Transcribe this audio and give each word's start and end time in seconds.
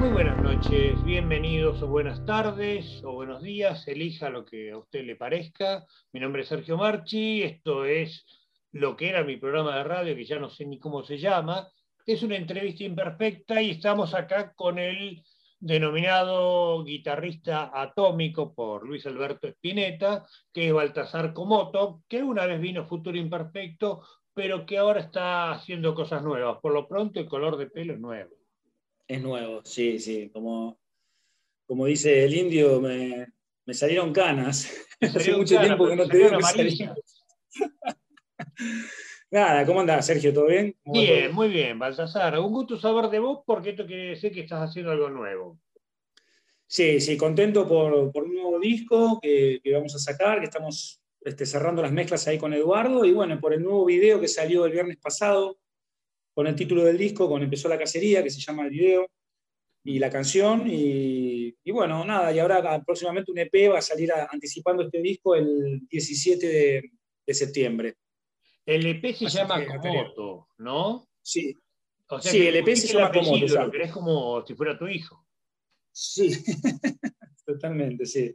Muy 0.00 0.08
buenas 0.08 0.42
noches, 0.42 1.02
bienvenidos 1.04 1.80
o 1.80 1.86
buenas 1.86 2.24
tardes 2.26 3.00
o 3.04 3.12
buenos 3.12 3.40
días, 3.40 3.86
elija 3.86 4.30
lo 4.30 4.44
que 4.44 4.72
a 4.72 4.78
usted 4.78 5.04
le 5.04 5.14
parezca. 5.14 5.86
Mi 6.12 6.18
nombre 6.18 6.42
es 6.42 6.48
Sergio 6.48 6.76
Marchi, 6.76 7.44
esto 7.44 7.84
es 7.84 8.26
lo 8.72 8.96
que 8.96 9.08
era 9.08 9.22
mi 9.22 9.36
programa 9.36 9.76
de 9.76 9.84
radio, 9.84 10.16
que 10.16 10.24
ya 10.24 10.40
no 10.40 10.50
sé 10.50 10.66
ni 10.66 10.80
cómo 10.80 11.04
se 11.04 11.18
llama. 11.18 11.68
Es 12.04 12.24
una 12.24 12.34
entrevista 12.34 12.82
imperfecta 12.82 13.62
y 13.62 13.70
estamos 13.70 14.12
acá 14.12 14.52
con 14.54 14.80
el 14.80 15.22
denominado 15.60 16.82
guitarrista 16.82 17.70
atómico 17.72 18.52
por 18.52 18.84
Luis 18.84 19.06
Alberto 19.06 19.46
Spinetta, 19.46 20.26
que 20.52 20.66
es 20.66 20.74
Baltasar 20.74 21.32
Comoto, 21.32 22.02
que 22.08 22.24
una 22.24 22.44
vez 22.44 22.60
vino 22.60 22.86
Futuro 22.86 23.16
Imperfecto, 23.16 24.02
pero 24.34 24.66
que 24.66 24.78
ahora 24.78 25.00
está 25.00 25.52
haciendo 25.52 25.94
cosas 25.94 26.24
nuevas. 26.24 26.58
Por 26.60 26.72
lo 26.72 26.88
pronto 26.88 27.20
el 27.20 27.28
color 27.28 27.56
de 27.56 27.68
pelo 27.68 27.94
es 27.94 28.00
nuevo. 28.00 28.37
Es 29.08 29.22
nuevo, 29.22 29.62
sí, 29.64 29.98
sí. 29.98 30.28
Como, 30.30 30.78
como 31.66 31.86
dice 31.86 32.24
el 32.24 32.34
indio, 32.34 32.78
me, 32.78 33.26
salieron 33.72 34.12
canas. 34.12 34.70
Hace 35.00 35.34
mucho 35.34 35.58
tiempo 35.58 35.88
que 35.88 35.96
no 35.96 36.06
te 36.06 36.18
veo 36.18 36.38
Nada, 39.30 39.64
¿cómo 39.64 39.80
andás, 39.80 40.06
Sergio? 40.06 40.32
¿Todo 40.32 40.46
bien? 40.46 40.76
Bien, 40.84 41.32
muy 41.34 41.48
bien, 41.48 41.78
Baltasar. 41.78 42.38
Un 42.38 42.52
gusto 42.52 42.78
saber 42.78 43.08
de 43.08 43.18
vos 43.18 43.40
porque 43.46 43.70
esto 43.70 43.86
quiere 43.86 44.10
decir 44.10 44.30
que 44.30 44.40
estás 44.40 44.68
haciendo 44.68 44.92
algo 44.92 45.08
nuevo. 45.08 45.58
Sí, 46.66 47.00
sí, 47.00 47.16
contento 47.16 47.66
por, 47.66 47.94
un 47.94 48.34
nuevo 48.34 48.60
disco 48.60 49.18
que, 49.22 49.60
vamos 49.72 49.94
a 49.94 49.98
sacar, 49.98 50.40
que 50.40 50.46
estamos 50.46 51.00
este, 51.22 51.46
cerrando 51.46 51.80
las 51.80 51.92
mezclas 51.92 52.28
ahí 52.28 52.36
con 52.36 52.52
Eduardo 52.52 53.06
y 53.06 53.12
bueno, 53.12 53.40
por 53.40 53.54
el 53.54 53.62
nuevo 53.62 53.86
video 53.86 54.20
que 54.20 54.28
salió 54.28 54.66
el 54.66 54.72
viernes 54.72 54.98
pasado 54.98 55.58
con 56.38 56.46
el 56.46 56.54
título 56.54 56.84
del 56.84 56.96
disco, 56.96 57.28
con 57.28 57.42
Empezó 57.42 57.68
la 57.68 57.76
Cacería, 57.76 58.22
que 58.22 58.30
se 58.30 58.40
llama 58.40 58.62
el 58.62 58.70
video, 58.70 59.10
y 59.82 59.98
la 59.98 60.08
canción. 60.08 60.68
Y, 60.68 61.52
bueno, 61.72 62.04
nada, 62.04 62.32
y 62.32 62.38
ahora 62.38 62.80
próximamente 62.86 63.32
un 63.32 63.38
EP 63.38 63.72
va 63.72 63.78
a 63.78 63.82
salir 63.82 64.12
anticipando 64.12 64.84
este 64.84 65.02
disco 65.02 65.34
el 65.34 65.80
17 65.88 66.92
de 67.26 67.34
septiembre. 67.34 67.96
El 68.64 68.86
EP 68.86 69.16
se 69.16 69.28
llama 69.28 69.66
Komoto, 69.66 70.46
¿no? 70.58 71.08
Sí. 71.20 71.56
sí, 72.20 72.46
el 72.46 72.54
EP 72.54 72.76
se 72.76 72.86
llama 72.86 73.10
Komoto. 73.10 73.60
Lo 73.60 73.70
querés 73.72 73.90
como 73.90 74.46
si 74.46 74.54
fuera 74.54 74.78
tu 74.78 74.86
hijo. 74.86 75.26
Sí, 75.90 76.30
totalmente, 77.44 78.06
sí. 78.06 78.32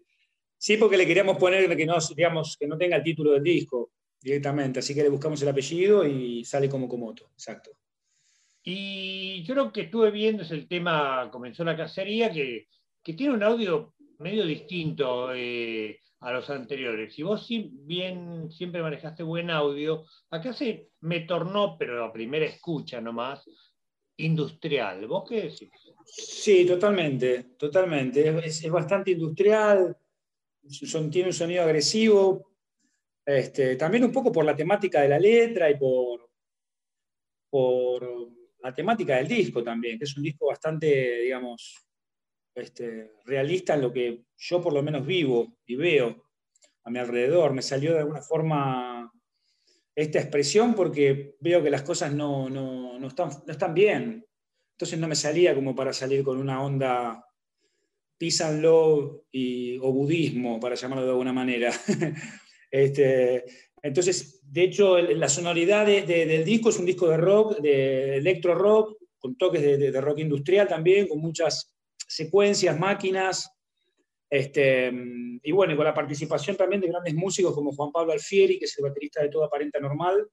Sí, 0.57 0.75
porque 0.75 0.97
le 0.97 1.07
queríamos 1.07 1.37
poner 1.37 1.73
que 1.73 1.85
no, 1.85 1.95
digamos, 2.13 2.57
que 2.59 2.67
no 2.67 2.77
tenga 2.77 2.97
el 2.97 3.03
título 3.03 3.31
del 3.31 3.43
disco 3.43 3.93
directamente, 4.19 4.79
así 4.79 4.93
que 4.93 5.03
le 5.03 5.09
buscamos 5.09 5.41
el 5.41 5.47
apellido 5.47 6.05
y 6.05 6.43
sale 6.43 6.67
como 6.67 6.89
Komoto, 6.89 7.29
exacto. 7.31 7.71
Y 8.63 9.43
yo 9.43 9.55
lo 9.55 9.71
que 9.71 9.81
estuve 9.81 10.09
viendo 10.11 10.43
es 10.43 10.51
el 10.51 10.67
tema 10.67 11.29
Comenzó 11.31 11.63
la 11.63 11.75
cacería, 11.75 12.31
que, 12.31 12.67
que 13.03 13.13
tiene 13.13 13.33
un 13.33 13.43
audio 13.43 13.93
medio 14.19 14.45
distinto. 14.45 15.33
Eh, 15.33 15.99
a 16.23 16.31
los 16.31 16.49
anteriores. 16.49 17.13
Si 17.13 17.21
vos 17.21 17.47
bien 17.49 18.49
siempre 18.49 18.81
manejaste 18.81 19.23
buen 19.23 19.49
audio, 19.49 20.05
acá 20.29 20.53
se 20.53 20.89
me 21.01 21.21
tornó, 21.21 21.77
pero 21.77 22.05
a 22.05 22.13
primera 22.13 22.45
escucha 22.45 23.01
nomás, 23.01 23.43
industrial. 24.17 25.05
¿Vos 25.07 25.25
qué 25.27 25.43
decís? 25.43 25.69
Sí, 26.05 26.65
totalmente, 26.65 27.55
totalmente. 27.57 28.45
Es, 28.45 28.69
bastante 28.69 29.11
industrial, 29.11 29.97
tiene 31.11 31.27
un 31.27 31.33
sonido 31.33 31.63
agresivo, 31.63 32.53
este, 33.25 33.75
también 33.75 34.05
un 34.05 34.11
poco 34.11 34.31
por 34.31 34.45
la 34.45 34.55
temática 34.55 35.01
de 35.01 35.09
la 35.09 35.19
letra 35.19 35.69
y 35.69 35.77
por, 35.77 36.29
por 37.49 38.22
la 38.63 38.73
temática 38.73 39.17
del 39.17 39.27
disco 39.27 39.61
también, 39.61 39.99
que 39.99 40.05
es 40.05 40.15
un 40.15 40.23
disco 40.23 40.47
bastante, 40.47 41.19
digamos, 41.21 41.85
este, 42.55 43.11
realista 43.25 43.73
en 43.73 43.81
lo 43.81 43.91
que 43.91 44.23
yo 44.37 44.61
por 44.61 44.73
lo 44.73 44.81
menos 44.81 45.05
vivo 45.05 45.57
y 45.65 45.75
veo 45.75 46.29
a 46.83 46.89
mi 46.89 46.99
alrededor. 46.99 47.53
Me 47.53 47.61
salió 47.61 47.93
de 47.93 47.99
alguna 47.99 48.21
forma 48.21 49.11
esta 49.93 50.19
expresión 50.19 50.73
porque 50.73 51.35
veo 51.41 51.61
que 51.61 51.69
las 51.69 51.81
cosas 51.81 52.13
no, 52.13 52.47
están, 53.05 53.29
no 53.45 53.51
están 53.51 53.73
bien. 53.73 54.25
Entonces 54.71 54.97
no 54.97 55.07
me 55.09 55.15
salía 55.15 55.53
como 55.53 55.75
para 55.75 55.91
salir 55.91 56.23
con 56.23 56.37
una 56.37 56.63
onda 56.63 57.25
love 58.61 59.23
y, 59.29 59.77
o 59.79 59.91
budismo, 59.91 60.57
para 60.59 60.75
llamarlo 60.75 61.03
de 61.03 61.11
alguna 61.11 61.33
manera. 61.33 61.71
este, 62.71 63.43
entonces, 63.83 64.41
de 64.43 64.63
hecho, 64.63 64.97
la 64.97 65.29
sonoridad 65.29 65.85
del 65.85 66.43
disco 66.43 66.69
es 66.69 66.79
un 66.79 66.85
disco 66.85 67.07
de 67.09 67.17
rock, 67.17 67.59
de 67.59 68.17
electro 68.17 68.55
rock, 68.55 68.97
con 69.19 69.35
toques 69.35 69.61
de 69.61 70.01
rock 70.01 70.19
industrial 70.19 70.67
también, 70.67 71.07
con 71.07 71.19
muchas 71.19 71.75
secuencias, 72.07 72.79
máquinas, 72.79 73.53
este, 74.33 74.91
y 75.43 75.51
bueno, 75.51 75.75
con 75.75 75.85
la 75.85 75.93
participación 75.93 76.57
también 76.57 76.81
de 76.81 76.87
grandes 76.87 77.13
músicos 77.13 77.53
como 77.53 77.71
Juan 77.71 77.91
Pablo 77.91 78.13
Alfieri, 78.13 78.57
que 78.57 78.65
es 78.65 78.75
el 78.79 78.83
baterista 78.85 79.21
de 79.21 79.29
Todo 79.29 79.43
Aparenta 79.43 79.79
Normal, 79.79 80.27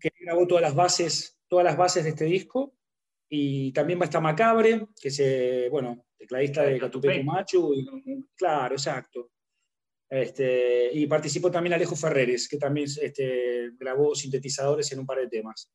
que 0.00 0.10
grabó 0.20 0.46
todas 0.46 0.62
las 0.62 0.74
bases, 0.74 1.38
todas 1.46 1.62
las 1.62 1.76
bases 1.76 2.04
de 2.04 2.10
este 2.10 2.24
disco. 2.24 2.72
Y 3.28 3.70
también 3.72 3.98
va 3.98 4.04
a 4.04 4.06
estar 4.06 4.22
Macabre, 4.22 4.86
que 4.98 5.08
es, 5.08 5.20
eh, 5.20 5.68
bueno, 5.70 6.06
tecladista 6.16 6.62
de 6.62 6.78
Catupecu 6.78 7.22
Machu. 7.22 7.74
claro, 8.34 8.76
exacto. 8.76 9.28
Este, 10.08 10.90
y 10.92 11.06
participó 11.06 11.50
también 11.50 11.74
Alejo 11.74 11.96
Ferreres, 11.96 12.48
que 12.48 12.58
también 12.58 12.86
este, 13.00 13.70
grabó 13.76 14.14
sintetizadores 14.14 14.90
en 14.92 15.00
un 15.00 15.06
par 15.06 15.18
de 15.18 15.28
temas. 15.28 15.70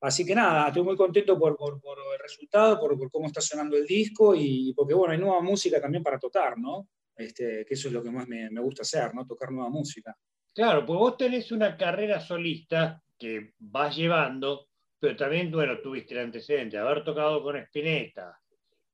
Así 0.00 0.26
que 0.26 0.34
nada, 0.34 0.68
estoy 0.68 0.82
muy 0.82 0.96
contento 0.96 1.38
por, 1.38 1.56
el 1.58 2.18
resultado, 2.20 2.78
por, 2.78 3.10
cómo 3.10 3.26
está 3.26 3.40
sonando 3.40 3.74
el 3.76 3.86
disco 3.86 4.34
y 4.34 4.74
porque, 4.74 4.92
bueno, 4.92 5.12
hay 5.12 5.18
nueva 5.18 5.40
música 5.40 5.80
también 5.80 6.02
para 6.02 6.18
tocar, 6.18 6.58
¿no? 6.58 6.88
Este, 7.16 7.64
que 7.64 7.72
eso 7.72 7.88
es 7.88 7.94
lo 7.94 8.02
que 8.02 8.10
más 8.10 8.28
me, 8.28 8.50
gusta 8.60 8.82
hacer, 8.82 9.14
¿no? 9.14 9.26
Tocar 9.26 9.50
nueva 9.50 9.70
música. 9.70 10.14
Claro, 10.52 10.84
pues 10.84 10.98
vos 10.98 11.16
tenés 11.16 11.50
una 11.52 11.74
carrera 11.74 12.20
solista 12.20 13.02
que 13.18 13.54
vas 13.58 13.96
llevando, 13.96 14.68
pero 14.98 15.16
también, 15.16 15.50
bueno, 15.50 15.80
tuviste 15.80 16.12
el 16.12 16.20
antecedente 16.20 16.76
de 16.76 16.82
haber 16.82 17.02
tocado 17.02 17.42
con 17.42 17.56
Spinetta, 17.56 18.38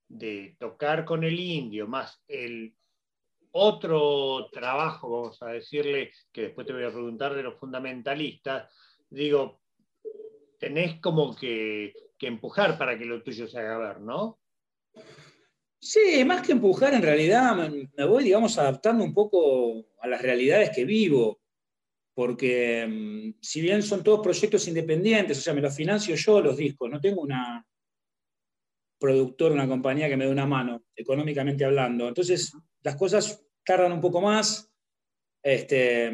de 0.06 0.54
tocar 0.60 1.04
con 1.04 1.25
el 1.25 1.38
indio, 1.41 1.88
más 1.88 2.22
el 2.28 2.72
otro 3.52 4.48
trabajo, 4.50 5.10
vamos 5.10 5.42
a 5.42 5.48
decirle, 5.48 6.12
que 6.32 6.42
después 6.42 6.66
te 6.66 6.72
voy 6.72 6.84
a 6.84 6.90
preguntar 6.90 7.34
de 7.34 7.42
los 7.42 7.58
fundamentalistas, 7.58 8.72
digo, 9.08 9.60
tenés 10.58 11.00
como 11.00 11.34
que, 11.34 11.92
empujar 12.20 12.76
para 12.76 12.98
que 12.98 13.06
lo 13.06 13.22
tuyo 13.22 13.48
se 13.48 13.58
haga 13.58 13.78
ver, 13.78 14.00
¿no? 14.00 14.38
Sí, 15.80 16.22
más 16.26 16.46
que 16.46 16.52
empujar, 16.52 16.92
en 16.92 17.02
realidad 17.02 17.56
me 17.96 18.04
voy, 18.04 18.24
digamos, 18.24 18.58
adaptando 18.58 19.02
un 19.02 19.14
poco 19.14 19.86
a 20.00 20.06
las 20.06 20.20
realidades 20.20 20.70
que 20.70 20.84
vivo, 20.84 21.40
porque 22.12 22.86
mm, 22.86 23.40
si 23.40 23.62
bien 23.62 23.82
son 23.82 24.04
todos 24.04 24.20
proyectos 24.20 24.68
independientes, 24.68 25.38
o 25.38 25.40
sea, 25.40 25.54
me 25.54 25.62
los 25.62 25.74
financio 25.74 26.14
yo 26.14 26.42
los 26.42 26.58
discos, 26.58 26.90
no 26.90 27.00
tengo 27.00 27.22
una 27.22 27.66
productora, 29.00 29.54
una 29.54 29.66
compañía 29.66 30.08
que 30.08 30.16
me 30.16 30.26
dé 30.26 30.30
una 30.30 30.46
mano, 30.46 30.84
económicamente 30.94 31.64
hablando. 31.64 32.06
Entonces, 32.06 32.52
las 32.82 32.96
cosas 32.96 33.42
tardan 33.64 33.92
un 33.92 34.00
poco 34.00 34.20
más. 34.20 34.70
Este, 35.42 36.12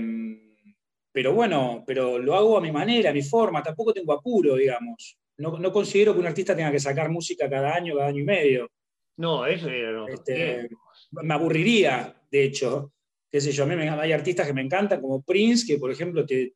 pero 1.13 1.33
bueno, 1.35 1.83
pero 1.87 2.19
lo 2.19 2.37
hago 2.37 2.59
a 2.59 2.61
mi 2.61 2.71
manera, 2.71 3.11
a 3.11 3.15
mi 3.15 3.23
forma, 3.23 3.63
tampoco 3.63 3.93
tengo 3.93 4.13
apuro, 4.13 4.55
digamos. 4.55 5.19
No, 5.39 5.73
considero 5.73 6.15
que 6.15 6.21
un 6.21 6.27
artista 6.27 6.57
tenga 6.57 6.71
que 6.71 6.81
sacar 6.81 7.11
música 7.11 7.49
cada 7.51 7.75
año, 7.75 7.97
cada 7.97 8.09
año 8.09 8.21
y 8.21 8.25
medio. 8.25 8.71
No, 9.19 9.47
eso 9.47 9.69
no. 9.69 10.09
Este, 10.09 10.69
me 11.11 11.35
aburriría, 11.35 12.23
de 12.31 12.45
hecho. 12.45 12.93
Qué 13.31 13.41
sé 13.41 13.51
yo, 13.53 13.65
a 13.65 13.67
mí 13.67 13.75
me, 13.77 13.89
hay 13.89 14.13
artistas 14.13 14.47
que 14.47 14.53
me 14.55 14.63
encantan, 14.63 15.01
como 15.01 15.23
Prince, 15.23 15.67
que 15.67 15.79
por 15.79 15.91
ejemplo 15.91 16.25
te, 16.25 16.55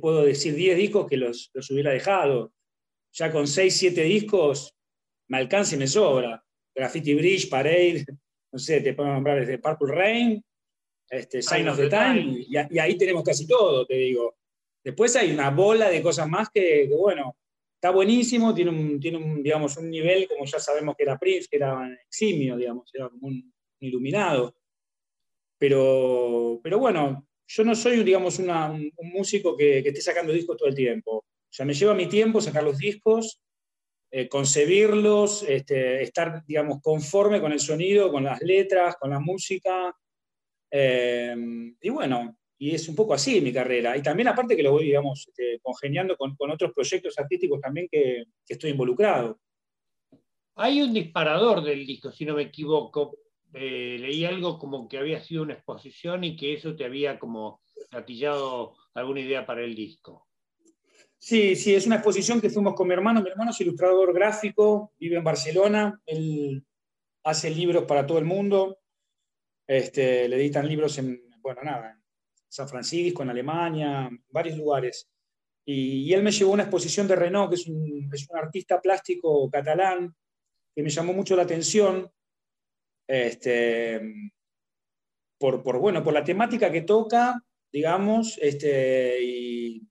puedo 0.00 0.24
decir 0.24 0.54
10 0.54 0.76
discos 0.76 1.06
que 1.06 1.16
los, 1.16 1.50
hubiera 1.70 1.92
dejado. 1.92 2.52
Ya 3.12 3.32
con 3.32 3.46
6, 3.46 3.74
7 3.74 4.02
discos 4.02 4.74
me 5.28 5.38
alcanza 5.38 5.74
y 5.74 5.78
me 5.78 5.86
sobra. 5.86 6.42
Graffiti 6.74 7.14
Bridge, 7.14 7.48
Parade, 7.48 8.04
no 8.52 8.58
sé, 8.58 8.80
te 8.80 8.94
puedo 8.94 9.08
nombrar 9.08 9.40
desde 9.40 9.58
Purple 9.58 9.94
Rain, 9.94 10.44
este, 11.10 11.42
Sign 11.42 11.68
of 11.68 11.76
the 11.76 11.88
Time, 11.88 12.44
y, 12.46 12.56
ahí 12.56 12.96
tenemos 12.96 13.24
casi 13.24 13.46
todo, 13.46 13.86
te 13.86 13.94
digo. 13.94 14.36
Después 14.82 15.14
hay 15.16 15.32
una 15.32 15.50
bola 15.50 15.90
de 15.90 16.02
cosas 16.02 16.28
más 16.28 16.48
que, 16.50 16.88
bueno, 16.96 17.36
está 17.74 17.90
buenísimo, 17.90 18.54
tiene, 18.54 18.70
un, 18.70 19.00
tiene 19.00 19.18
un, 19.18 19.42
digamos, 19.42 19.76
un 19.76 19.90
nivel, 19.90 20.28
como 20.28 20.44
ya 20.44 20.58
sabemos 20.60 20.94
que 20.96 21.02
era 21.02 21.18
Prince, 21.18 21.48
que 21.50 21.56
era 21.56 21.88
eximio, 22.06 22.56
digamos, 22.56 22.90
era 22.94 23.08
como 23.08 23.28
un, 23.28 23.52
iluminado. 23.80 24.54
Pero, 25.58 26.60
pero 26.62 26.78
bueno, 26.78 27.28
yo 27.46 27.64
no 27.64 27.74
soy, 27.74 28.02
digamos, 28.04 28.38
un, 28.38 28.92
músico 29.14 29.56
que, 29.56 29.78
esté 29.78 30.00
sacando 30.00 30.32
discos 30.32 30.56
todo 30.56 30.68
el 30.68 30.74
tiempo. 30.74 31.18
O 31.18 31.52
sea, 31.52 31.64
me 31.64 31.74
lleva 31.74 31.94
mi 31.94 32.06
tiempo 32.06 32.40
sacar 32.40 32.62
los 32.62 32.78
discos, 32.78 33.40
eh, 34.10 34.28
concebirlos, 34.28 35.42
este, 35.42 36.02
estar, 36.02 36.44
digamos, 36.46 36.80
conforme 36.82 37.40
con 37.40 37.52
el 37.52 37.60
sonido, 37.60 38.10
con 38.10 38.24
las 38.24 38.40
letras, 38.42 38.96
con 38.96 39.10
la 39.10 39.20
música, 39.20 39.94
Em, 40.70 41.76
y 41.80 41.88
bueno, 41.88 42.36
y 42.58 42.74
es 42.74 42.88
un 42.88 42.96
poco 42.96 43.14
así 43.14 43.40
mi 43.40 43.52
carrera. 43.52 43.96
Y 43.96 44.02
también 44.02 44.28
aparte 44.28 44.56
que 44.56 44.62
lo 44.62 44.72
voy, 44.72 44.84
digamos, 44.84 45.26
este, 45.28 45.60
congeniando 45.62 46.16
con, 46.16 46.36
otros 46.50 46.72
proyectos 46.72 47.18
artísticos 47.18 47.60
también 47.60 47.88
que, 47.90 48.24
estoy 48.46 48.70
involucrado. 48.70 49.40
Hay 50.56 50.82
un 50.82 50.92
disparador 50.92 51.62
del 51.62 51.86
disco, 51.86 52.10
si 52.10 52.24
no 52.24 52.34
me 52.34 52.42
equivoco. 52.42 53.16
Eh, 53.54 53.96
leí 53.98 54.24
algo 54.26 54.58
como 54.58 54.88
que 54.88 54.98
había 54.98 55.20
sido 55.20 55.42
una 55.42 55.54
exposición 55.54 56.22
y 56.24 56.36
que 56.36 56.52
eso 56.52 56.76
te 56.76 56.84
había 56.84 57.18
como 57.18 57.62
gatillado 57.90 58.74
alguna 58.92 59.20
idea 59.20 59.46
para 59.46 59.64
el 59.64 59.74
disco. 59.74 60.27
Sí, 61.20 61.56
sí, 61.56 61.74
es 61.74 61.86
una 61.86 61.96
exposición 61.96 62.40
que 62.40 62.48
fuimos 62.48 62.74
con 62.74 62.86
mi 62.86 62.94
hermano. 62.94 63.22
Mi 63.22 63.30
hermano 63.30 63.50
es 63.50 63.60
ilustrador 63.60 64.14
gráfico, 64.14 64.92
vive 64.98 65.16
en 65.16 65.24
Barcelona, 65.24 66.00
él 66.06 66.64
hace 67.24 67.50
libros 67.50 67.84
para 67.84 68.06
todo 68.06 68.18
el 68.18 68.24
mundo. 68.24 68.78
Este, 69.66 70.28
le 70.28 70.36
editan 70.36 70.66
libros 70.68 70.96
en, 70.98 71.20
bueno, 71.40 71.62
nada, 71.62 71.90
en 71.90 72.02
San 72.48 72.68
Francisco, 72.68 73.22
en 73.22 73.30
Alemania, 73.30 74.06
en 74.10 74.24
varios 74.30 74.56
lugares. 74.56 75.10
Y, 75.64 76.12
él 76.14 76.22
me 76.22 76.30
llevó 76.30 76.52
a 76.52 76.54
una 76.54 76.62
exposición 76.62 77.06
de 77.06 77.16
Renault, 77.16 77.50
que 77.50 77.56
es 77.56 77.66
un, 77.66 78.08
es 78.10 78.26
un, 78.30 78.38
artista 78.38 78.80
plástico 78.80 79.50
catalán, 79.50 80.14
que 80.74 80.82
me 80.82 80.88
llamó 80.88 81.12
mucho 81.12 81.36
la 81.36 81.42
atención. 81.42 82.10
Este, 83.06 84.00
por, 85.38 85.62
por, 85.62 85.78
bueno, 85.78 86.02
por 86.02 86.14
la 86.14 86.24
temática 86.24 86.70
que 86.70 86.82
toca, 86.82 87.42
digamos, 87.70 88.38
este, 88.40 89.22
y, 89.22 89.87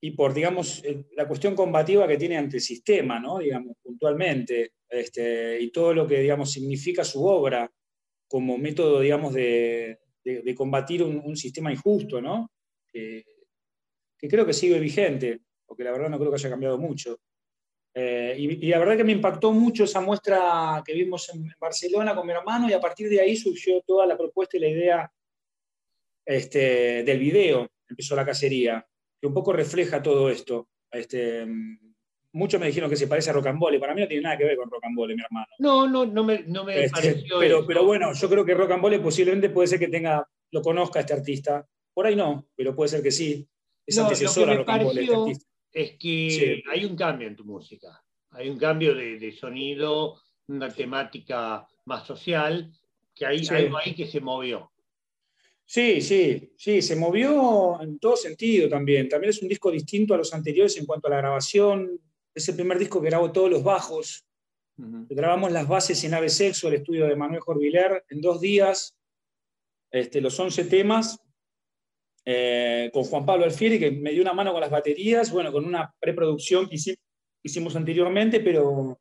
y 0.00 0.10
por, 0.12 0.34
digamos, 0.34 0.82
la 1.16 1.26
cuestión 1.26 1.54
combativa 1.54 2.06
que 2.06 2.16
tiene 2.16 2.36
ante 2.36 2.56
el 2.56 2.62
sistema, 2.62 3.18
¿no? 3.18 3.38
digamos, 3.38 3.76
puntualmente, 3.82 4.72
este, 4.88 5.60
y 5.60 5.70
todo 5.70 5.94
lo 5.94 6.06
que, 6.06 6.20
digamos, 6.20 6.52
significa 6.52 7.02
su 7.04 7.24
obra 7.24 7.70
como 8.28 8.58
método, 8.58 9.00
digamos, 9.00 9.32
de, 9.34 9.98
de, 10.22 10.54
combatir 10.54 11.02
un, 11.02 11.36
sistema 11.36 11.72
injusto, 11.72 12.20
¿no? 12.20 12.50
Que, 12.88 13.24
creo 14.18 14.44
que 14.44 14.52
sigue 14.52 14.80
vigente, 14.80 15.40
porque 15.64 15.84
la 15.84 15.92
verdad 15.92 16.08
no 16.08 16.18
creo 16.18 16.30
que 16.30 16.36
haya 16.36 16.50
cambiado 16.50 16.78
mucho. 16.78 17.20
Eh, 17.94 18.34
y, 18.36 18.66
la 18.66 18.78
verdad 18.80 18.96
que 18.96 19.04
me 19.04 19.12
impactó 19.12 19.52
mucho 19.52 19.84
esa 19.84 20.00
muestra 20.00 20.82
que 20.84 20.92
vimos 20.92 21.32
en, 21.32 21.48
Barcelona 21.60 22.14
con 22.14 22.26
mi 22.26 22.32
hermano, 22.32 22.68
y 22.68 22.72
a 22.72 22.80
partir 22.80 23.08
de 23.08 23.20
ahí 23.20 23.36
surgió 23.36 23.80
toda 23.82 24.06
la 24.06 24.16
propuesta 24.16 24.56
y 24.56 24.60
la 24.60 24.68
idea 24.68 25.12
este, 26.24 27.04
del 27.04 27.20
video, 27.20 27.68
empezó 27.88 28.16
la 28.16 28.26
cacería 28.26 28.84
que 29.26 29.28
un 29.28 29.34
poco 29.34 29.52
refleja 29.52 30.02
todo 30.02 30.30
esto. 30.30 30.68
Este, 30.90 31.46
muchos 32.32 32.60
me 32.60 32.66
dijeron 32.66 32.88
que 32.88 32.96
se 32.96 33.08
parece 33.08 33.30
a 33.30 33.32
Rocambole. 33.32 33.80
Para 33.80 33.94
mí 33.94 34.00
no 34.00 34.08
tiene 34.08 34.22
nada 34.22 34.38
que 34.38 34.44
ver 34.44 34.56
con 34.56 34.70
Rocambole, 34.70 35.16
mi 35.16 35.22
hermano. 35.22 35.46
No, 35.58 35.88
no, 35.88 36.06
no 36.06 36.24
me, 36.24 36.44
no 36.44 36.64
me 36.64 36.84
este, 36.84 36.90
pareció. 36.90 37.38
Pero, 37.38 37.66
pero 37.66 37.84
bueno, 37.84 38.12
yo 38.12 38.28
creo 38.28 38.44
que 38.44 38.54
Rocambole 38.54 39.00
posiblemente 39.00 39.50
puede 39.50 39.68
ser 39.68 39.78
que 39.78 39.88
tenga, 39.88 40.26
lo 40.52 40.62
conozca 40.62 41.00
este 41.00 41.14
artista. 41.14 41.66
Por 41.92 42.06
ahí 42.06 42.14
no, 42.14 42.46
pero 42.54 42.74
puede 42.74 42.88
ser 42.88 43.02
que 43.02 43.10
sí. 43.10 43.46
Es 43.84 43.98
antecesor 43.98 44.50
a 44.50 44.54
Rocambole. 44.54 45.02
Este 45.02 45.46
es 45.72 45.98
que 45.98 46.62
hay 46.70 46.84
un 46.84 46.96
cambio 46.96 47.28
en 47.28 47.36
tu 47.36 47.44
música. 47.44 48.02
Hay 48.30 48.48
un 48.48 48.58
cambio 48.58 48.94
de, 48.94 49.32
sonido, 49.32 50.20
una 50.48 50.68
temática 50.68 51.66
más 51.86 52.06
social, 52.06 52.72
que 53.14 53.26
hay 53.26 53.46
algo 53.48 53.78
ahí 53.78 53.94
que 53.94 54.06
se 54.06 54.20
movió. 54.20 54.70
Sí, 55.68 56.00
sí, 56.00 56.52
sí, 56.56 56.80
se 56.80 56.94
movió 56.94 57.80
en 57.82 57.98
todo 57.98 58.16
sentido 58.16 58.68
también. 58.68 59.08
También 59.08 59.30
es 59.30 59.42
un 59.42 59.48
disco 59.48 59.70
distinto 59.70 60.14
a 60.14 60.16
los 60.16 60.32
anteriores 60.32 60.76
en 60.76 60.86
cuanto 60.86 61.08
a 61.08 61.10
la 61.10 61.16
grabación. 61.16 62.00
Es 62.32 62.48
el 62.48 62.54
primer 62.54 62.78
disco 62.78 63.02
que 63.02 63.08
grabó 63.08 63.32
todos 63.32 63.50
los 63.50 63.64
bajos. 63.64 64.24
Grabamos 64.76 65.50
las 65.50 65.66
bases 65.66 66.04
en 66.04 66.14
Ave 66.14 66.28
Sexo, 66.28 66.68
el 66.68 66.74
estudio 66.74 67.06
de 67.06 67.16
Manuel 67.16 67.40
Jorviler, 67.40 68.04
en 68.10 68.20
dos 68.20 68.40
días, 68.40 68.94
este, 69.90 70.20
los 70.20 70.38
11 70.38 70.64
temas, 70.66 71.18
eh, 72.24 72.90
con 72.92 73.04
Juan 73.04 73.24
Pablo 73.24 73.46
Alfieri, 73.46 73.78
que 73.78 73.90
me 73.90 74.12
dio 74.12 74.22
una 74.22 74.34
mano 74.34 74.52
con 74.52 74.60
las 74.60 74.70
baterías, 74.70 75.32
bueno, 75.32 75.50
con 75.50 75.64
una 75.64 75.94
preproducción 75.98 76.68
que 76.68 76.76
hicimos 77.42 77.74
anteriormente, 77.74 78.40
pero 78.40 79.00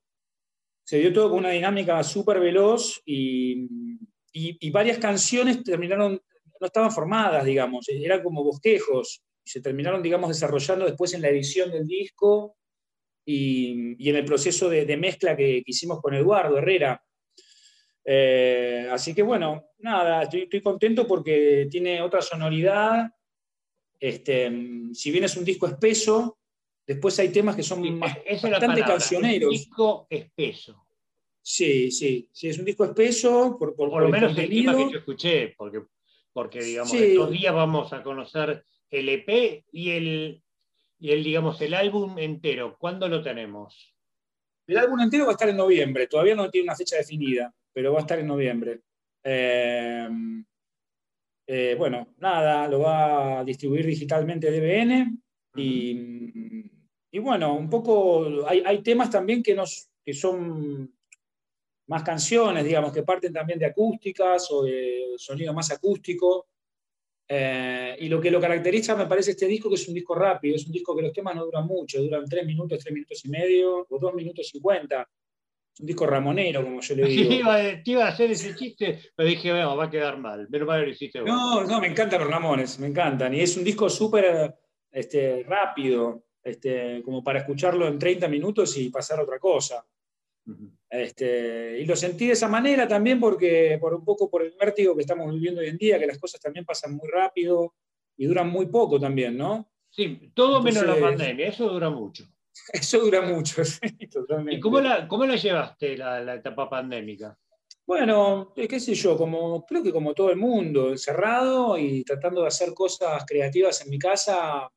se 0.84 1.00
dio 1.00 1.12
todo 1.12 1.30
con 1.30 1.40
una 1.40 1.50
dinámica 1.50 2.02
súper 2.04 2.40
veloz 2.40 3.02
y, 3.06 3.68
y, 4.32 4.70
varias 4.70 4.98
canciones 4.98 5.64
terminaron 5.64 6.22
no 6.60 6.68
estaban 6.68 6.92
formadas, 6.92 7.46
digamos, 7.46 7.88
eran 7.90 8.24
como 8.24 8.44
bosquejos, 8.44 9.22
y 9.44 9.50
se 9.50 9.62
terminaron, 9.62 10.02
digamos, 10.02 10.30
desarrollando 10.30 10.86
después 10.86 11.14
en 11.14 11.22
la 11.22 11.30
edición 11.30 11.72
del 11.72 11.86
disco 11.88 12.58
y, 13.26 14.10
en 14.10 14.16
el 14.16 14.26
proceso 14.26 14.70
de, 14.70 14.98
mezcla 14.98 15.36
que, 15.36 15.64
hicimos 15.66 16.02
con 16.02 16.14
Eduardo 16.14 16.58
Herrera. 16.58 17.02
Eh, 18.04 18.88
así 18.92 19.16
que 19.16 19.24
bueno, 19.24 19.70
nada, 19.80 20.24
estoy, 20.24 20.62
contento 20.62 21.08
porque 21.08 21.68
tiene 21.70 22.02
otra 22.02 22.22
sonoridad. 22.22 23.10
Este, 24.00 24.52
si 24.94 25.12
bien 25.12 25.24
es 25.24 25.38
un 25.38 25.46
disco 25.46 25.68
espeso, 25.68 26.38
después 26.86 27.18
hay 27.20 27.30
temas 27.30 27.56
que 27.56 27.64
son 27.64 28.00
bastante 28.00 28.82
cancioneros. 28.82 29.50
Un 29.50 29.56
disco 29.56 30.08
espeso. 30.10 30.86
Sí, 31.42 31.92
sí, 31.92 32.28
sí, 32.32 32.48
es 32.48 32.58
un 32.58 32.66
disco 32.66 32.86
espeso 32.86 33.56
por, 33.60 33.76
por, 33.76 34.02
lo 34.02 34.10
menos 34.10 34.36
el 34.36 34.50
tema 34.50 34.76
que 34.76 34.92
yo 34.92 34.98
escuché, 34.98 35.54
porque 35.56 35.84
porque 36.36 36.60
digamos, 36.60 36.94
estos 36.94 37.32
días 37.32 37.56
vamos 37.56 37.94
a 37.94 38.04
conocer 38.04 38.66
el 38.90 39.08
EP 39.08 39.64
y 39.72 39.92
el, 39.92 40.44
y 41.00 41.12
el, 41.12 41.24
digamos, 41.24 41.62
el 41.62 41.74
álbum 41.74 42.20
entero. 42.20 42.76
¿Cuándo 42.78 43.08
lo 43.08 43.24
tenemos? 43.24 43.96
El 44.68 44.78
álbum 44.78 45.00
entero 45.00 45.24
va 45.24 45.30
a 45.30 45.32
estar 45.32 45.48
en 45.48 45.56
noviembre, 45.56 46.08
todavía 46.08 46.36
no 46.36 46.50
tiene 46.50 46.66
una 46.66 46.76
fecha 46.76 46.98
definida, 46.98 47.56
pero 47.72 47.94
va 47.94 48.00
a 48.00 48.02
estar 48.02 48.20
en 48.20 48.28
noviembre. 48.28 48.82
Eh, 49.24 50.10
eh, 51.48 51.76
bueno, 51.78 52.14
nada, 52.18 52.68
lo 52.68 52.82
va 52.82 53.40
a 53.40 53.44
distribuir 53.46 53.86
digitalmente 53.86 54.52
DBN 54.52 55.18
y, 55.56 56.70
y, 57.12 57.20
bueno, 57.20 57.54
un 57.54 57.70
poco 57.70 58.46
hay, 58.46 58.62
hay 58.66 58.84
temas 58.84 59.10
también 59.10 59.42
que, 59.42 59.56
nos, 59.56 59.90
que 60.04 60.14
son 60.14 60.95
más 61.88 62.04
canciones, 62.04 62.64
digamos, 62.64 62.92
que 62.92 63.04
parten 63.04 63.34
también 63.34 63.60
de 63.60 63.68
acústicas 63.68 64.50
o 64.52 64.64
de 64.64 65.14
sonido 65.18 65.54
más 65.54 65.72
acústico. 65.72 66.48
Eh, 67.28 67.96
y 68.00 68.08
lo 68.08 68.22
que 68.22 68.30
lo 68.30 68.40
caracteriza, 68.40 68.96
me 68.96 69.08
parece, 69.08 69.32
este 69.32 69.48
disco, 69.48 69.70
que 69.70 69.76
es 69.76 69.88
un 69.88 69.96
disco 69.96 70.14
rápido, 70.16 70.56
es 70.56 70.66
un 70.66 70.72
disco 70.72 70.96
que 70.96 71.02
los 71.02 71.14
temas 71.14 71.36
no 71.36 71.46
duran 71.46 71.66
mucho, 71.66 72.02
duran 72.02 72.26
tres 72.26 72.46
minutos, 72.46 72.80
tres 72.80 72.94
minutos 72.94 73.24
y 73.26 73.30
medio, 73.30 73.86
o 73.90 74.00
dos 74.00 74.14
minutos 74.14 74.48
cincuenta. 74.48 75.08
Es 75.74 75.80
un 75.82 75.88
disco 75.88 76.06
ramonero, 76.06 76.64
como 76.64 76.82
yo 76.82 76.96
le 76.96 77.06
digo. 77.08 77.32
Sí, 77.32 77.42
te 77.84 77.92
iba 77.92 78.06
a 78.06 78.10
hacer 78.10 78.32
ese 78.32 78.56
chiste, 78.56 79.00
pero 79.16 79.28
dije, 79.28 79.52
bueno, 79.52 79.76
va 79.76 79.86
a 79.86 79.90
quedar 79.90 80.18
mal. 80.18 80.48
Pero 80.50 80.66
mal 80.66 80.82
lo 80.82 80.90
hiciste 80.90 81.22
No, 81.22 81.64
no, 81.66 81.82
me 81.82 81.88
encantan 81.88 82.22
los 82.22 82.30
Ramones, 82.30 82.80
me 82.80 82.88
encantan. 82.88 83.34
Y 83.34 83.42
es 83.42 83.58
un 83.58 83.64
disco 83.64 83.90
súper 83.90 84.56
este, 84.92 85.44
rápido, 85.44 86.26
este, 86.42 87.02
como 87.04 87.24
para 87.24 87.40
escucharlo 87.40 87.88
en 87.88 88.00
30 88.00 88.28
minutos 88.28 88.78
y 88.78 88.90
pasar 88.90 89.20
a 89.20 89.24
otra 89.24 89.40
cosa. 89.40 89.86
Este, 90.98 91.80
y 91.80 91.86
lo 91.86 91.96
sentí 91.96 92.28
de 92.28 92.34
esa 92.34 92.48
manera 92.48 92.88
también 92.88 93.20
porque, 93.20 93.78
por 93.80 93.94
un 93.94 94.04
poco 94.04 94.30
por 94.30 94.44
el 94.44 94.54
vértigo 94.60 94.96
que 94.96 95.02
estamos 95.02 95.34
viviendo 95.34 95.62
hoy 95.62 95.68
en 95.68 95.78
día, 95.78 96.00
que 96.00 96.08
las 96.08 96.18
cosas 96.18 96.40
también 96.40 96.66
pasan 96.66 96.96
muy 96.96 97.08
rápido 97.10 97.74
y 98.18 98.26
duran 98.26 98.50
muy 98.50 98.68
poco 98.68 99.00
también, 99.00 99.38
¿no? 99.38 99.70
Sí, 99.90 100.32
todo 100.34 100.62
menos 100.62 100.86
la 100.86 101.00
pandemia, 101.00 101.48
eso 101.48 101.70
dura 101.70 101.90
mucho. 101.90 102.26
Eso 102.74 103.00
dura 103.00 103.22
mucho, 103.22 103.64
¿Y 104.50 104.60
cómo 104.62 104.80
la, 104.80 105.10
cómo 105.10 105.26
la 105.26 105.36
llevaste 105.36 105.98
la, 105.98 106.22
la, 106.22 106.36
etapa 106.36 106.70
pandémica? 106.70 107.38
Bueno, 107.86 108.54
eh, 108.56 108.66
qué 108.66 108.80
sé 108.80 108.96
yo, 108.96 109.18
como, 109.18 109.66
creo 109.66 109.84
que 109.84 109.92
como 109.92 110.14
todo 110.14 110.32
el 110.32 110.38
mundo, 110.38 110.90
encerrado 110.90 111.78
y 111.78 112.06
tratando 112.06 112.42
de 112.42 112.48
hacer 112.48 112.74
cosas 112.74 113.26
creativas 113.28 113.84
en 113.84 113.90
mi 113.90 114.00
casa 114.00 114.72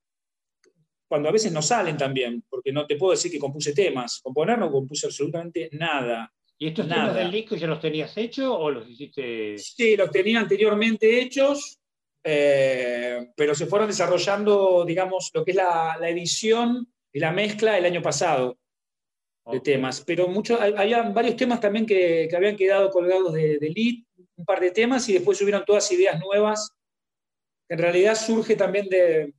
cuando 1.09 1.31
a 1.31 1.33
veces 1.33 1.51
no 1.51 1.63
salen 1.63 1.97
también, 1.97 2.45
porque 2.49 2.71
no 2.71 2.87
te 2.87 2.97
puedo 2.97 3.13
decir 3.13 3.33
que 3.33 3.39
compuse 3.39 3.73
temas. 3.73 4.21
Componer 4.23 4.59
no 4.59 4.71
compuse 4.71 5.07
absolutamente 5.07 5.71
nada. 5.73 6.31
¿Y 6.59 6.69
estos 6.69 6.87
temas 6.87 7.15
del 7.15 7.31
disco 7.31 7.57
ya 7.57 7.67
los 7.67 7.81
tenías 7.81 8.15
hechos 8.17 8.47
o 8.51 8.71
los 8.71 8.89
hiciste? 8.89 9.57
Sí, 9.59 9.97
los 9.97 10.11
tenía 10.11 10.41
anteriormente 10.41 11.21
hechos, 11.21 11.79
eh, 12.23 13.29
pero 13.35 13.55
se 13.55 13.67
fueron 13.67 13.89
desarrollando, 13.89 14.85
digamos, 14.85 15.31
lo 15.33 15.45
que 15.45 15.53
es 15.53 15.57
la, 15.57 15.97
edición 16.03 16.93
y 17.13 17.21
la 17.21 17.33
mezcla 17.33 17.79
el 17.79 17.87
año 17.87 18.03
pasado 18.03 18.59
de 19.51 19.61
temas. 19.61 20.03
Pero 20.05 20.29
muchos, 20.29 20.61
había 20.61 21.03
varios 21.03 21.37
temas 21.37 21.61
también 21.61 21.87
que, 21.87 22.29
habían 22.37 22.57
quedado 22.57 22.91
colgados 22.91 23.33
de, 23.33 23.59
de 23.59 23.71
lead, 23.71 24.27
un 24.37 24.45
par 24.45 24.61
de 24.61 24.73
temas, 24.73 25.09
y 25.09 25.15
después 25.15 25.39
subieron 25.39 25.65
todas 25.65 25.91
ideas 25.91 26.21
nuevas. 26.21 26.71
En 27.71 27.79
realidad 27.79 28.15
surge 28.15 28.57
también 28.57 28.89
de, 28.89 29.33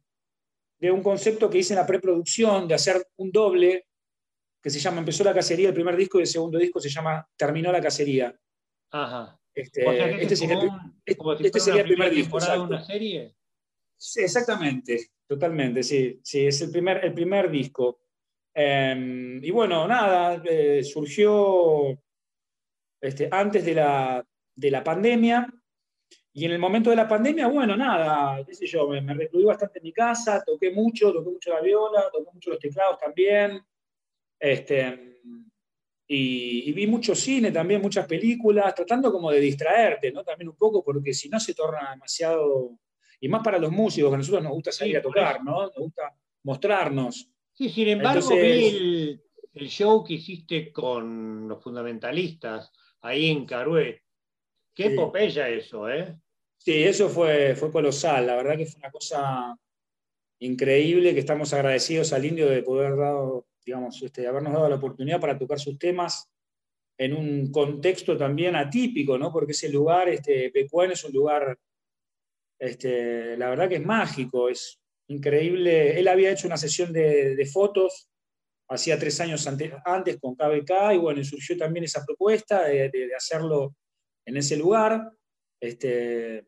de 0.79 0.91
un 0.91 1.03
concepto 1.03 1.49
que 1.49 1.59
hice 1.59 1.73
en 1.73 1.79
la 1.79 1.85
preproducción, 1.85 2.67
de 2.67 2.75
hacer 2.75 3.05
un 3.17 3.31
doble, 3.31 3.85
que 4.61 4.69
se 4.69 4.79
llama 4.79 4.99
Empezó 4.99 5.23
la 5.23 5.33
cacería, 5.33 5.69
el 5.69 5.73
primer 5.73 5.95
disco, 5.95 6.19
y 6.19 6.21
el 6.21 6.27
segundo 6.27 6.57
disco 6.57 6.79
se 6.79 6.89
llama 6.89 7.25
Terminó 7.35 7.71
la 7.71 7.81
cacería. 7.81 8.33
Ajá. 8.91 9.39
Este, 9.53 9.81
este 10.21 10.35
sería, 10.35 10.57
este 11.05 11.59
sería 11.59 11.81
el 11.81 11.87
primer 11.87 12.11
disco. 12.11 12.37
una 12.37 12.83
serie? 12.83 13.35
Sí, 13.97 14.21
exactamente, 14.21 15.11
totalmente, 15.27 15.83
sí. 15.83 16.19
Sí, 16.23 16.45
es 16.45 16.61
el 16.61 16.71
primer, 16.71 17.03
el 17.03 17.13
primer 17.13 17.51
disco. 17.51 17.99
Em, 18.53 19.43
y 19.43 19.51
bueno, 19.51 19.87
nada, 19.87 20.41
eh, 20.45 20.83
surgió 20.83 21.99
este, 23.01 23.27
antes 23.31 23.65
de 23.65 23.75
la, 23.75 24.25
de 24.55 24.71
la 24.71 24.83
pandemia, 24.83 25.53
y 26.33 26.45
en 26.45 26.51
el 26.51 26.59
momento 26.59 26.89
de 26.89 26.95
la 26.95 27.07
pandemia, 27.07 27.47
bueno, 27.47 27.75
nada, 27.75 28.43
qué 28.45 28.53
sé 28.53 28.67
yo, 28.67 28.87
me, 28.87 29.01
me 29.01 29.13
recluí 29.13 29.43
bastante 29.43 29.79
en 29.79 29.83
mi 29.83 29.93
casa, 29.93 30.43
toqué 30.45 30.71
mucho, 30.71 31.11
toqué 31.11 31.29
mucho 31.29 31.51
la 31.51 31.61
viola, 31.61 32.09
toqué 32.11 32.31
mucho 32.33 32.51
los 32.51 32.59
teclados 32.59 32.97
también. 32.97 33.61
Este, 34.39 35.09
y, 36.11 36.71
vi 36.73 36.87
mucho 36.87 37.13
cine 37.13 37.51
también, 37.51 37.81
muchas 37.81 38.07
películas, 38.07 38.73
tratando 38.73 39.11
como 39.11 39.29
de 39.29 39.39
distraerte, 39.39 40.11
¿no? 40.11 40.23
También 40.23 40.49
un 40.49 40.55
poco, 40.55 40.83
porque 40.83 41.13
si 41.13 41.29
no 41.29 41.39
se 41.39 41.53
torna 41.53 41.91
demasiado, 41.91 42.79
y 43.19 43.29
más 43.29 43.43
para 43.43 43.59
los 43.59 43.71
músicos, 43.71 44.09
que 44.09 44.15
a 44.15 44.17
nosotros 44.17 44.43
nos 44.43 44.53
gusta 44.53 44.71
salir 44.71 44.97
a 44.97 45.01
tocar, 45.03 45.43
¿no? 45.43 45.63
Nos 45.63 45.75
gusta 45.75 46.15
mostrarnos. 46.43 47.29
Sí, 47.53 47.69
sin 47.69 47.89
embargo, 47.89 48.27
vi 48.29 49.21
el, 49.53 49.67
show 49.67 50.03
que 50.03 50.15
hiciste 50.15 50.71
con 50.71 51.47
los 51.47 51.61
fundamentalistas 51.61 52.71
ahí 53.01 53.29
en 53.29 53.45
Carué. 53.45 54.03
Qué 54.79 54.93
epopeya 54.93 55.49
eso, 55.49 55.89
¿eh? 55.89 56.15
Sí, 56.57 56.83
eso 56.83 57.09
fue, 57.09 57.55
fue 57.55 57.71
colosal, 57.71 58.27
la 58.27 58.35
verdad 58.35 58.57
que 58.57 58.65
fue 58.65 58.79
una 58.79 58.91
cosa 58.91 59.55
increíble, 60.39 61.13
que 61.13 61.19
estamos 61.19 61.53
agradecidos 61.53 62.13
al 62.13 62.25
indio 62.25 62.49
de 62.49 62.63
poder 62.63 62.95
dado 62.95 63.45
digamos, 63.69 64.01
este, 64.01 64.25
habernos 64.25 64.53
dado 64.53 64.67
la 64.67 64.77
oportunidad 64.77 65.19
para 65.19 65.37
tocar 65.37 65.59
sus 65.59 65.77
temas 65.77 66.27
en 66.97 67.13
un 67.13 67.51
contexto 67.51 68.17
también 68.17 68.55
atípico, 68.55 69.15
¿no? 69.17 69.31
porque 69.31 69.51
ese 69.51 69.69
lugar, 69.69 70.09
este, 70.09 70.49
Pecuén, 70.49 70.91
es 70.91 71.03
un 71.03 71.13
lugar, 71.13 71.57
este, 72.57 73.37
la 73.37 73.49
verdad 73.49 73.69
que 73.69 73.75
es 73.75 73.85
mágico, 73.85 74.49
es 74.49 74.81
increíble. 75.07 75.99
Él 75.99 76.07
había 76.07 76.31
hecho 76.31 76.47
una 76.47 76.57
sesión 76.57 76.91
de, 76.91 77.49
fotos 77.51 78.09
hacía 78.67 78.97
tres 78.99 79.19
años 79.21 79.47
antes, 79.47 80.17
con 80.19 80.35
KBK, 80.35 80.93
y 80.93 80.97
bueno, 80.97 81.23
surgió 81.23 81.57
también 81.57 81.85
esa 81.85 82.03
propuesta 82.03 82.65
de, 82.65 83.11
hacerlo 83.15 83.75
en 84.29 84.37
ese 84.37 84.55
lugar. 84.55 85.11
Este, 85.59 86.45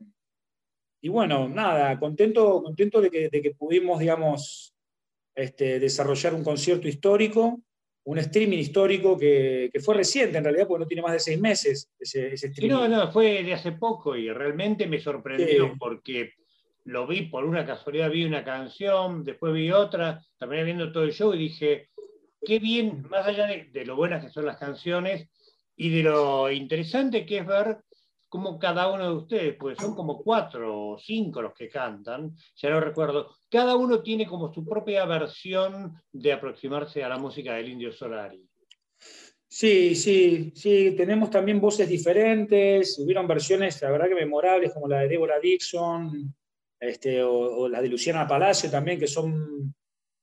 y 1.02 1.10
bueno, 1.10 1.50
nada, 1.50 2.00
contento, 2.00 2.62
contento 2.64 3.02
de 3.02 3.10
que, 3.10 3.30
de 3.30 3.42
que 3.42 3.52
pudimos, 3.52 4.00
digamos, 4.00 4.74
este, 5.36 5.80
desarrollar 5.80 6.36
un 6.36 6.44
concierto 6.44 6.88
histórico, 6.88 7.60
un 8.04 8.18
streaming 8.20 8.60
histórico 8.60 9.18
que, 9.18 9.72
fue 9.84 9.96
reciente 9.96 10.38
en 10.38 10.44
realidad, 10.44 10.68
porque 10.68 10.84
no 10.84 10.88
tiene 10.88 11.02
más 11.02 11.14
de 11.14 11.20
seis 11.20 11.40
meses 11.40 11.92
ese, 12.00 12.34
streaming. 12.34 12.70
no, 12.70 12.88
no, 12.88 13.12
fue 13.12 13.44
de 13.44 13.54
hace 13.54 13.74
poco 13.74 14.16
y 14.16 14.32
realmente 14.32 14.88
me 14.88 15.00
sorprendió 15.00 15.74
porque 15.80 16.34
lo 16.86 17.08
vi 17.08 17.24
por 17.24 17.46
una 17.46 17.66
casualidad, 17.66 18.10
vi 18.10 18.26
una 18.26 18.44
canción, 18.44 19.24
después 19.24 19.54
vi 19.54 19.72
otra, 19.72 20.24
también 20.38 20.66
viendo 20.66 20.92
todo 20.92 21.04
el 21.04 21.14
show 21.14 21.34
y 21.34 21.40
dije, 21.40 21.90
qué 22.44 22.60
bien, 22.60 23.04
más 23.10 23.26
allá 23.26 23.48
de, 23.48 23.66
de 23.66 23.86
lo 23.86 23.96
buenas 23.96 24.24
que 24.24 24.32
son 24.32 24.46
las 24.46 24.58
canciones 24.58 25.28
y 25.82 25.90
de 25.90 26.04
lo 26.04 26.52
interesante 26.52 27.26
que 27.26 27.40
es 27.40 27.48
ver 27.48 27.80
como 28.30 28.60
cada 28.60 28.94
uno 28.94 29.04
de 29.04 29.16
ustedes, 29.16 29.56
pues 29.56 29.80
son 29.80 29.96
como 29.96 30.22
cuatro 30.22 30.92
o 30.92 31.00
cinco 31.00 31.42
los 31.42 31.56
que 31.56 31.70
cantan, 31.70 32.36
ya 32.56 32.70
no 32.70 32.80
recuerdo, 32.80 33.36
cada 33.50 33.76
uno 33.76 34.04
tiene 34.04 34.28
como 34.28 34.54
su 34.54 34.64
propia 34.64 35.06
versión 35.06 35.96
de 36.12 36.34
aproximarse 36.34 37.04
a 37.04 37.10
la 37.10 37.18
música 37.18 37.56
del 37.56 37.70
Indio 37.70 37.92
Solari. 37.92 38.48
Sí, 39.48 39.96
sí, 39.96 40.54
sí, 40.56 40.94
tenemos 40.96 41.32
también 41.32 41.60
voces 41.60 41.90
diferentes, 41.90 43.00
hubieron 43.00 43.28
versiones, 43.28 43.82
la 43.82 43.90
verdad 43.90 44.08
que 44.08 44.16
memorables, 44.16 44.74
como 44.74 44.88
la 44.88 45.00
de 45.00 45.08
Deborah 45.08 45.40
Dixon, 45.40 46.32
este, 46.80 47.24
o, 47.24 47.68
la 47.68 47.82
de 47.82 47.90
Luciana 47.90 48.28
Palacio 48.28 48.70
también, 48.70 49.00
que 49.00 49.08
son 49.08 49.74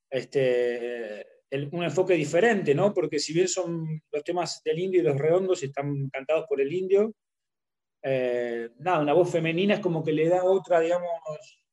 este, 0.08 1.26
un 1.50 1.83
enfoque 1.83 2.14
diferente, 2.14 2.75
¿no? 2.75 2.93
Porque 2.93 3.19
si 3.19 3.33
bien 3.33 3.49
son 3.49 4.02
los 4.11 4.25
temas 4.25 4.62
del 4.64 4.78
indio 4.78 5.00
y 5.00 5.05
los 5.05 5.17
redondos 5.17 5.62
están 5.62 6.09
cantados 6.11 6.47
por 6.49 6.61
el 6.61 6.73
indio, 6.73 7.14
eh, 8.02 8.71
nada, 8.78 9.00
una 9.00 9.12
voz 9.12 9.31
femenina 9.31 9.75
es 9.75 9.81
como 9.81 10.05
que 10.05 10.12
le 10.12 10.28
da 10.28 10.45
otra, 10.45 10.81
digamos, 10.81 11.11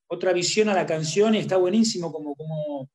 otra 0.08 0.34
visión 0.34 0.70
a 0.70 0.74
la 0.74 0.86
canción 0.86 1.36
y 1.36 1.40
está 1.40 1.58
buenísimo 1.58 2.12
como, 2.12 2.36
como, 2.36 2.90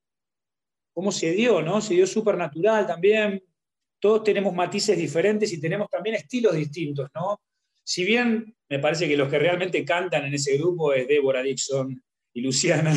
como 0.93 1.13
se 1.13 1.33
dio, 1.33 1.63
¿no? 1.63 1.81
Se 1.81 1.95
dio 1.95 2.07
súper 2.07 2.37
natural 2.37 2.87
también. 2.87 3.43
Todos 3.99 4.25
tenemos 4.25 4.55
matices 4.55 4.97
diferentes 4.97 5.53
y 5.53 5.61
tenemos 5.61 5.89
también 5.91 6.17
estilos 6.17 6.55
distintos, 6.55 7.09
¿no? 7.15 7.41
Si 7.85 8.05
bien 8.05 8.57
me 8.69 8.79
parece 8.79 9.09
que 9.09 9.17
los 9.17 9.29
que 9.29 9.39
realmente 9.39 9.85
cantan 9.85 10.25
en 10.25 10.35
ese 10.35 10.57
grupo 10.57 10.93
es 10.93 11.07
Débora 11.07 11.43
Dixon 11.43 12.03
y 12.33 12.41
Luciana. 12.43 12.95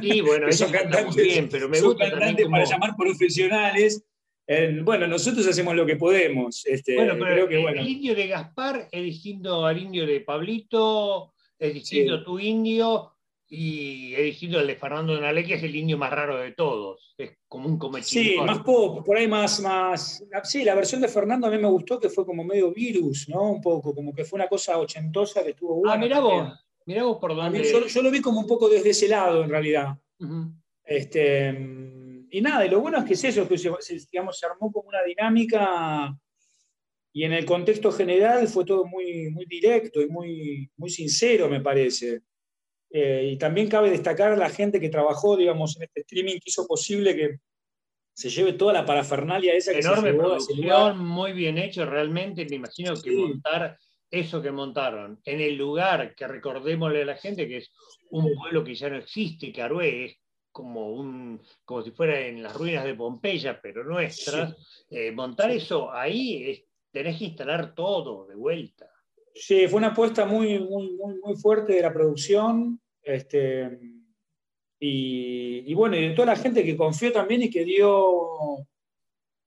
Sí, 0.00 0.20
bueno, 0.20 0.50
son 0.52 0.70
cantantes, 0.70 1.16
bien, 1.16 1.48
pero 1.50 1.68
me 1.68 1.80
gusta 1.80 2.10
para 2.10 2.64
llamar 2.64 2.96
profesionales 2.96 4.04
bueno, 4.82 5.06
nosotros 5.06 5.46
hacemos 5.46 5.74
lo 5.76 5.86
que 5.86 5.96
podemos. 5.96 6.66
Este, 6.66 6.96
bueno, 6.96 7.14
pero 7.18 7.48
el 7.48 7.88
indio 7.88 8.14
de 8.14 8.26
Gaspar 8.26 8.88
es 8.90 9.02
distinto 9.02 9.64
al 9.64 9.78
indio 9.80 10.06
de 10.06 10.20
Pablito, 10.20 11.34
es 11.58 11.74
distinto 11.74 12.24
tu 12.24 12.38
indio 12.38 13.12
y 13.46 14.12
es 14.14 14.24
distinto 14.24 14.58
al 14.58 14.66
de 14.66 14.76
Fernando 14.76 15.14
Donale, 15.14 15.44
que 15.44 15.54
es 15.54 15.62
el 15.62 15.76
indio 15.76 15.96
más 15.98 16.10
raro 16.10 16.38
de 16.38 16.52
todos. 16.52 17.14
Es 17.16 17.38
como 17.46 17.68
un 17.68 17.78
cometido. 17.78 18.24
Sí, 18.24 18.36
más 18.38 18.60
pop, 18.60 19.04
por 19.04 19.16
ahí 19.16 19.28
más, 19.28 19.60
más. 19.60 20.24
Sí, 20.42 20.64
la 20.64 20.74
versión 20.74 21.00
de 21.00 21.08
Fernando 21.08 21.46
a 21.46 21.50
mí 21.50 21.58
me 21.58 21.68
gustó 21.68 22.00
que 22.00 22.08
fue 22.08 22.26
como 22.26 22.42
medio 22.42 22.72
virus, 22.72 23.28
¿no? 23.28 23.52
Un 23.52 23.60
poco, 23.60 23.94
como 23.94 24.12
que 24.12 24.24
fue 24.24 24.38
una 24.38 24.48
cosa 24.48 24.78
ochentosa 24.78 25.44
que 25.44 25.50
estuvo 25.50 25.76
buena. 25.76 25.94
Ah, 25.94 25.98
mirá 25.98 26.20
vos, 26.20 26.66
mirá 26.86 27.04
vos 27.04 27.18
por 27.18 27.34
dónde. 27.34 27.62
Yo, 27.64 28.02
lo 28.02 28.10
vi 28.10 28.20
como 28.20 28.40
un 28.40 28.46
poco 28.46 28.68
desde 28.68 28.90
ese 28.90 29.08
lado, 29.08 29.44
en 29.44 29.50
realidad. 29.50 29.96
Este 30.84 31.48
y 32.32 32.40
nada, 32.40 32.64
y 32.64 32.70
lo 32.70 32.80
bueno 32.80 32.98
es 32.98 33.04
que 33.04 33.14
es 33.14 33.24
eso, 33.24 33.48
que 33.48 33.58
se, 33.58 33.70
digamos, 34.10 34.38
se 34.38 34.46
armó 34.46 34.70
como 34.70 34.88
una 34.88 35.02
dinámica 35.02 36.16
y 37.12 37.24
en 37.24 37.32
el 37.32 37.44
contexto 37.44 37.90
general 37.90 38.46
fue 38.46 38.64
todo 38.64 38.84
muy, 38.84 39.30
muy 39.30 39.46
directo 39.46 40.00
y 40.00 40.08
muy, 40.08 40.70
muy 40.76 40.90
sincero, 40.90 41.48
me 41.48 41.60
parece. 41.60 42.20
Eh, 42.88 43.30
y 43.32 43.36
también 43.36 43.68
cabe 43.68 43.90
destacar 43.90 44.32
a 44.32 44.36
la 44.36 44.48
gente 44.48 44.78
que 44.78 44.88
trabajó, 44.88 45.36
digamos, 45.36 45.76
en 45.76 45.84
este 45.84 46.00
streaming, 46.02 46.34
que 46.34 46.50
hizo 46.50 46.66
posible 46.68 47.16
que 47.16 47.38
se 48.12 48.30
lleve 48.30 48.52
toda 48.52 48.72
la 48.72 48.86
parafernalia 48.86 49.54
esa 49.54 49.72
que 49.72 49.80
Enorme 49.80 50.10
se 50.10 50.16
producción, 50.16 50.98
muy 50.98 51.32
bien 51.32 51.58
hecho, 51.58 51.84
realmente. 51.84 52.46
Me 52.48 52.56
imagino 52.56 52.94
que 53.00 53.10
montar 53.10 53.76
eso 54.10 54.42
que 54.42 54.50
montaron 54.50 55.20
en 55.24 55.40
el 55.40 55.56
lugar 55.56 56.14
que 56.14 56.26
recordémosle 56.26 57.02
a 57.02 57.06
la 57.06 57.16
gente 57.16 57.46
que 57.46 57.58
es 57.58 57.70
un 58.10 58.34
pueblo 58.34 58.64
que 58.64 58.74
ya 58.74 58.88
no 58.88 58.96
existe, 58.96 59.52
que 59.52 59.62
Arué 59.62 60.04
es 60.04 60.16
como, 60.50 60.92
un, 60.92 61.40
como 61.64 61.82
si 61.82 61.92
fuera 61.92 62.18
en 62.20 62.42
las 62.42 62.54
ruinas 62.54 62.84
de 62.84 62.94
Pompeya, 62.94 63.60
pero 63.60 63.84
nuestras, 63.84 64.84
eh, 64.90 65.12
montar 65.12 65.50
eso 65.50 65.92
ahí, 65.92 66.64
tenés 66.90 67.18
que 67.18 67.26
instalar 67.26 67.74
todo 67.74 68.26
de 68.26 68.34
vuelta. 68.34 68.90
Sí, 69.34 69.68
fue 69.68 69.78
una 69.78 69.88
apuesta 69.88 70.24
muy, 70.24 70.58
muy, 70.58 70.90
muy, 71.22 71.36
fuerte 71.36 71.74
de 71.74 71.82
la 71.82 71.92
producción. 71.92 72.80
Este, 73.00 73.78
y, 74.80 75.72
bueno, 75.74 75.96
y 75.96 76.08
de 76.08 76.14
toda 76.14 76.26
la 76.26 76.36
gente 76.36 76.64
que 76.64 76.76
confió 76.76 77.12
también 77.12 77.42
y 77.42 77.50
que 77.50 77.64
dio 77.64 78.66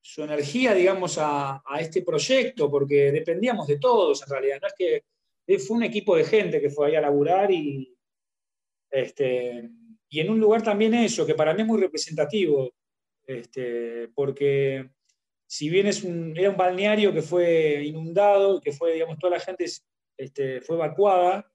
su 0.05 0.21
energía, 0.21 0.73
digamos, 0.73 1.17
a, 1.17 1.63
a, 1.65 1.79
este 1.79 2.01
proyecto, 2.01 2.69
porque 2.69 3.11
dependíamos 3.11 3.67
de 3.67 3.79
todos 3.79 4.21
en 4.21 4.29
realidad. 4.29 4.59
No 4.61 4.67
es 4.67 4.73
que 4.77 5.59
fue 5.59 5.77
un 5.77 5.83
equipo 5.83 6.15
de 6.17 6.25
gente 6.25 6.59
que 6.59 6.69
fue 6.69 6.87
ahí 6.87 6.95
a 6.95 7.01
laburar 7.01 7.49
y, 7.51 7.95
este, 8.91 9.69
y 10.09 10.19
en 10.19 10.29
un 10.29 10.39
lugar 10.39 10.61
también 10.61 10.93
eso, 10.93 11.25
que 11.25 11.35
para 11.35 11.53
mí 11.53 11.61
es 11.61 11.67
muy 11.67 11.79
representativo, 11.79 12.73
este, 13.25 14.09
porque 14.09 14.91
si 15.47 15.69
bien 15.69 15.87
es 15.87 16.03
un, 16.03 16.37
era 16.37 16.49
un 16.49 16.57
balneario 16.57 17.13
que 17.13 17.21
fue 17.21 17.83
inundado, 17.85 18.59
que 18.59 18.73
fue, 18.73 18.93
digamos, 18.93 19.17
toda 19.17 19.37
la 19.37 19.39
gente 19.39 19.65
este, 20.17 20.59
fue 20.61 20.75
evacuada, 20.75 21.49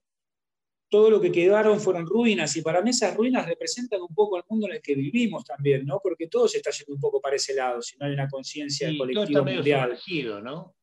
todo 0.89 1.09
lo 1.09 1.21
que 1.21 1.31
quedaron 1.31 1.79
fueron 1.79 2.05
ruinas, 2.05 2.55
y 2.55 2.61
para 2.61 2.81
mí 2.81 2.89
esas 2.89 3.15
ruinas 3.15 3.45
representan 3.45 4.01
un 4.01 4.13
poco 4.13 4.37
el 4.37 4.43
mundo 4.49 4.67
en 4.67 4.73
el 4.73 4.81
que 4.81 4.95
vivimos 4.95 5.45
también, 5.45 5.85
¿no? 5.85 5.99
Porque 6.01 6.27
todo 6.27 6.47
se 6.47 6.57
está 6.57 6.71
yendo 6.71 6.95
un 6.95 6.99
poco 6.99 7.21
para 7.21 7.35
ese 7.35 7.53
lado, 7.53 7.81
si 7.81 7.97
no 7.97 8.05
hay 8.05 8.13
una 8.13 8.27
conciencia 8.27 8.87
colectiva 8.97 9.25
todo 9.25 9.47
está 9.47 9.55
mundial. 9.55 10.43
¿no? 10.43 10.75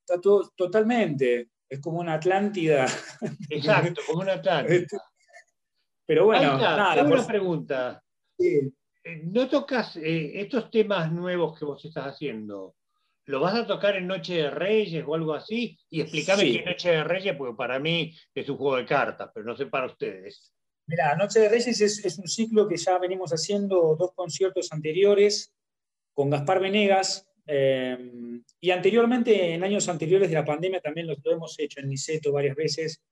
Está 0.00 0.20
todo 0.20 0.50
totalmente, 0.56 1.50
es 1.68 1.80
como 1.80 2.00
una 2.00 2.14
Atlántida. 2.14 2.86
Exacto, 3.50 4.02
como 4.06 4.22
una 4.22 4.34
Atlántida. 4.34 4.76
Este, 4.76 4.96
pero 6.06 6.26
bueno, 6.26 6.58
nada. 6.58 7.04
Una 7.04 7.26
pregunta. 7.26 8.02
Eh, 8.38 8.70
¿No 9.24 9.48
tocas 9.48 9.96
eh, 9.96 10.40
estos 10.40 10.70
temas 10.70 11.12
nuevos 11.12 11.58
que 11.58 11.64
vos 11.64 11.84
estás 11.84 12.06
haciendo? 12.06 12.74
¿Lo 13.26 13.40
vas 13.40 13.54
a 13.54 13.66
tocar 13.66 13.96
en 13.96 14.06
Noche 14.06 14.34
de 14.34 14.50
Reyes 14.50 15.04
o 15.06 15.14
algo 15.14 15.34
así? 15.34 15.78
Y 15.90 16.02
explícame 16.02 16.44
qué 16.44 16.58
es 16.58 16.66
Noche 16.66 16.90
de 16.90 17.04
Reyes, 17.04 17.36
porque 17.36 17.56
para 17.56 17.78
mí 17.78 18.14
es 18.34 18.48
un 18.48 18.56
juego 18.56 18.76
de 18.76 18.84
cartas, 18.84 19.30
pero 19.32 19.46
no 19.46 19.56
sé 19.56 19.66
para 19.66 19.86
ustedes. 19.86 20.52
Mira, 20.86 21.16
Noche 21.16 21.40
de 21.40 21.48
Reyes 21.48 21.80
es, 21.80 22.18
un 22.18 22.28
ciclo 22.28 22.68
que 22.68 22.76
ya 22.76 22.98
venimos 22.98 23.30
haciendo 23.32 23.96
dos 23.98 24.12
conciertos 24.14 24.70
anteriores 24.72 25.52
con 26.12 26.30
Gaspar 26.30 26.60
Venegas. 26.60 27.26
Eh, 27.46 28.40
y 28.60 28.70
anteriormente, 28.70 29.54
en 29.54 29.64
años 29.64 29.88
anteriores 29.88 30.28
de 30.28 30.34
la 30.34 30.44
pandemia, 30.44 30.80
también 30.80 31.06
lo 31.06 31.16
hemos 31.24 31.58
hecho 31.58 31.80
en 31.80 31.88
Niceto 31.88 32.32
varias 32.32 32.56
veces 32.56 33.02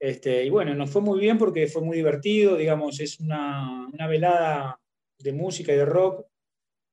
este, 0.00 0.44
y 0.44 0.48
bueno, 0.50 0.74
nos 0.74 0.90
fue 0.90 1.02
muy 1.02 1.20
bien 1.20 1.36
porque 1.36 1.66
fue 1.66 1.82
muy 1.82 1.98
divertido, 1.98 2.56
digamos, 2.56 2.98
es 3.00 3.20
una, 3.20 3.86
velada 4.08 4.80
de 5.18 5.32
música 5.34 5.74
y 5.74 5.76
de 5.76 5.84
rock, 5.84 6.26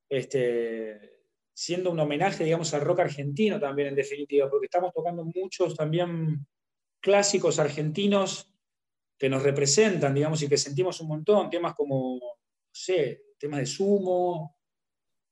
este, 0.09 1.16
siendo 1.57 1.89
un 1.89 1.99
homenaje, 1.99 2.43
digamos, 2.43 2.71
al 2.75 2.81
rock 2.81 2.99
argentino 2.99 3.59
también, 3.59 3.87
en 3.87 3.95
definitiva, 3.95 4.47
porque 4.47 4.67
estamos 4.67 4.93
tocando 4.93 5.25
muchos 5.25 5.75
también 5.75 6.45
clásicos 6.99 7.57
argentinos 7.57 8.53
que 9.17 9.27
nos 9.27 9.41
representan, 9.41 10.13
digamos, 10.13 10.39
y 10.43 10.47
que 10.47 10.55
sentimos 10.55 11.01
un 11.01 11.07
montón, 11.07 11.49
temas 11.49 11.73
como, 11.73 12.19
no 12.19 12.69
sé, 12.71 13.23
temas 13.39 13.61
de 13.61 13.65
sumo, 13.65 14.55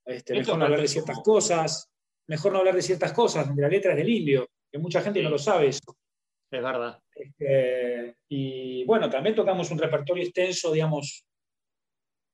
este, 0.04 0.34
mejor 0.34 0.64
hablar 0.64 0.82
de 0.82 0.88
ciertas 0.88 1.20
cosas. 1.20 1.92
mejor 2.28 2.54
no 2.54 2.58
hablar 2.58 2.76
de 2.76 2.82
ciertas 2.82 3.14
cosas, 3.14 3.48
la 3.56 3.70
letra 3.70 3.92
es 3.92 3.98
del 3.98 4.10
indio, 4.10 4.50
que 4.72 4.80
mucha 4.80 5.02
gente 5.02 5.22
no 5.22 5.30
lo 5.30 5.38
sabe 5.38 5.68
eso. 5.68 5.96
Es 6.50 6.64
verdad. 6.64 7.00
Este, 7.14 8.18
y 8.30 8.84
bueno, 8.86 9.12
también 9.12 9.36
tocamos 9.36 9.70
un 9.70 9.78
repertorio 9.78 10.24
extenso, 10.24 10.72
digamos, 10.72 11.24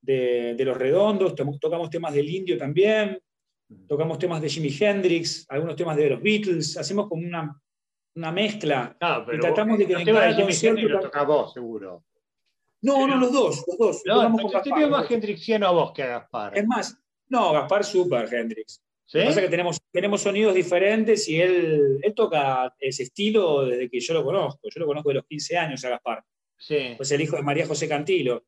de, 0.02 0.56
los 0.60 0.78
redondos, 0.78 1.36
tocamos 1.36 1.90
temas 1.90 2.14
del 2.14 2.30
indio 2.30 2.58
también, 2.58 3.22
tocamos 3.88 4.20
temas 4.20 4.42
de 4.42 4.50
Jimi 4.50 4.76
Hendrix, 4.80 5.46
algunos 5.50 5.76
temas 5.76 5.98
de 5.98 6.10
los 6.10 6.22
Beatles, 6.22 6.78
hacemos 6.78 7.08
como 7.08 7.26
una, 7.26 7.60
una 8.16 8.32
mezcla. 8.32 8.98
y 9.34 9.40
tratamos 9.40 9.78
de 9.78 9.88
que 9.88 9.94
en 9.94 10.06
cada 10.06 10.34
de 10.34 10.82
lo 10.82 11.00
toca 11.00 11.24
vos, 11.24 11.54
seguro. 11.54 12.04
No, 12.82 13.06
no, 13.06 13.18
los 13.18 13.32
dos, 13.32 13.64
los 13.68 13.78
dos. 13.78 14.02
No, 14.06 14.62
te 14.62 14.74
veo 14.74 14.90
más 14.90 15.10
hendrixiano 15.10 15.68
a 15.68 15.72
vos 15.72 15.92
que 15.94 16.04
a 16.04 16.08
Gaspar. 16.08 16.58
Es 16.58 16.66
más, 16.66 16.98
no, 17.30 17.54
Gaspar 17.54 17.84
super 17.84 18.34
Hendrix. 18.34 18.82
Lo 19.14 19.20
que 19.20 19.26
pasa 19.26 19.40
es 19.42 19.46
que 19.46 19.52
tenemos, 19.52 19.78
tenemos 19.92 20.22
sonidos 20.22 20.56
diferentes 20.56 21.28
y 21.28 21.42
él, 21.42 22.00
él 22.02 22.14
toca 22.16 22.74
ese 22.80 23.04
estilo 23.04 23.66
desde 23.66 23.90
que 23.90 24.00
yo 24.00 24.14
lo 24.14 24.24
conozco. 24.24 24.62
Yo 24.64 24.80
lo 24.80 24.88
conozco 24.88 25.10
de 25.10 25.16
los 25.16 25.26
15 25.26 25.58
años 25.58 25.84
a 25.84 25.90
Gaspar. 25.90 26.24
Sí. 26.58 26.94
Pues 26.96 27.12
el 27.12 27.22
hijo 27.22 27.36
de 27.36 27.44
María 27.44 27.68
José 27.68 27.90
Cantilo. 27.90 28.46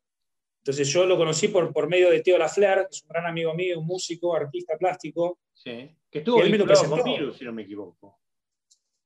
Entonces 0.63 0.87
yo 0.87 1.05
lo 1.05 1.17
conocí 1.17 1.49
por, 1.49 1.73
por 1.73 1.89
medio 1.89 2.09
de 2.09 2.21
Teo 2.21 2.37
Lafler, 2.37 2.87
que 2.89 2.95
es 2.95 3.03
un 3.03 3.09
gran 3.09 3.25
amigo 3.25 3.53
mío, 3.53 3.81
un 3.81 3.85
músico, 3.85 4.33
artista 4.33 4.77
plástico. 4.77 5.39
Sí. 5.53 5.93
Que 6.09 6.19
estuvo 6.19 6.41
él 6.41 6.57
lo 6.57 6.65
presentó. 6.65 7.03
Virus, 7.03 7.37
si 7.37 7.43
no 7.43 7.51
me 7.51 7.63
equivoco. 7.63 8.19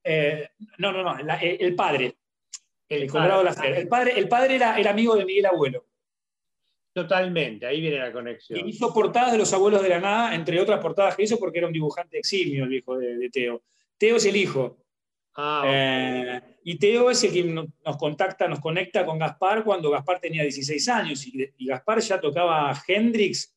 Eh, 0.04 0.50
no, 0.78 0.92
no, 0.92 1.02
no, 1.02 1.18
el 1.18 1.76
padre. 1.76 2.16
El, 2.88 3.08
padre. 3.08 3.80
El 3.80 3.88
padre, 3.88 4.20
el 4.20 4.28
padre 4.28 4.56
era, 4.56 4.80
el 4.80 4.86
amigo 4.86 5.16
de 5.16 5.26
Miguel 5.26 5.48
Abuelo. 5.48 5.88
Totalmente, 6.94 7.66
ahí 7.66 7.82
viene 7.82 7.98
la 7.98 8.12
conexión. 8.12 8.60
Y 8.60 8.70
hizo 8.70 8.94
portadas 8.94 9.32
de 9.32 9.40
los 9.40 9.52
abuelos 9.52 9.82
de 9.82 9.90
la 9.90 10.00
nada, 10.00 10.36
entre 10.36 10.62
otras 10.62 10.80
portadas 10.80 11.16
que 11.16 11.24
hizo 11.24 11.40
porque 11.40 11.58
era 11.58 11.68
un 11.68 11.74
dibujante 11.74 12.20
eximio, 12.20 12.66
el 12.66 12.74
hijo 12.74 12.98
de, 12.98 13.30
Teo. 13.32 13.64
Teo 13.98 14.18
es 14.18 14.26
el 14.26 14.36
hijo. 14.36 14.78
Ah, 15.38 15.64
eh, 15.68 16.42
y 16.64 16.80
Teo 16.80 17.12
es 17.12 17.24
el 17.24 17.32
que 17.32 17.44
nos 17.44 17.98
contacta, 17.98 18.48
nos 18.48 18.60
conecta 18.60 19.06
con 19.06 19.20
Gaspar 19.20 19.64
cuando 19.64 19.92
Gaspar 19.92 20.20
tenía 20.20 20.42
16 20.42 20.90
años 20.90 21.28
y, 21.28 21.66
Gaspar 21.66 22.00
ya 22.00 22.20
tocaba 22.20 22.76
Hendrix, 22.88 23.56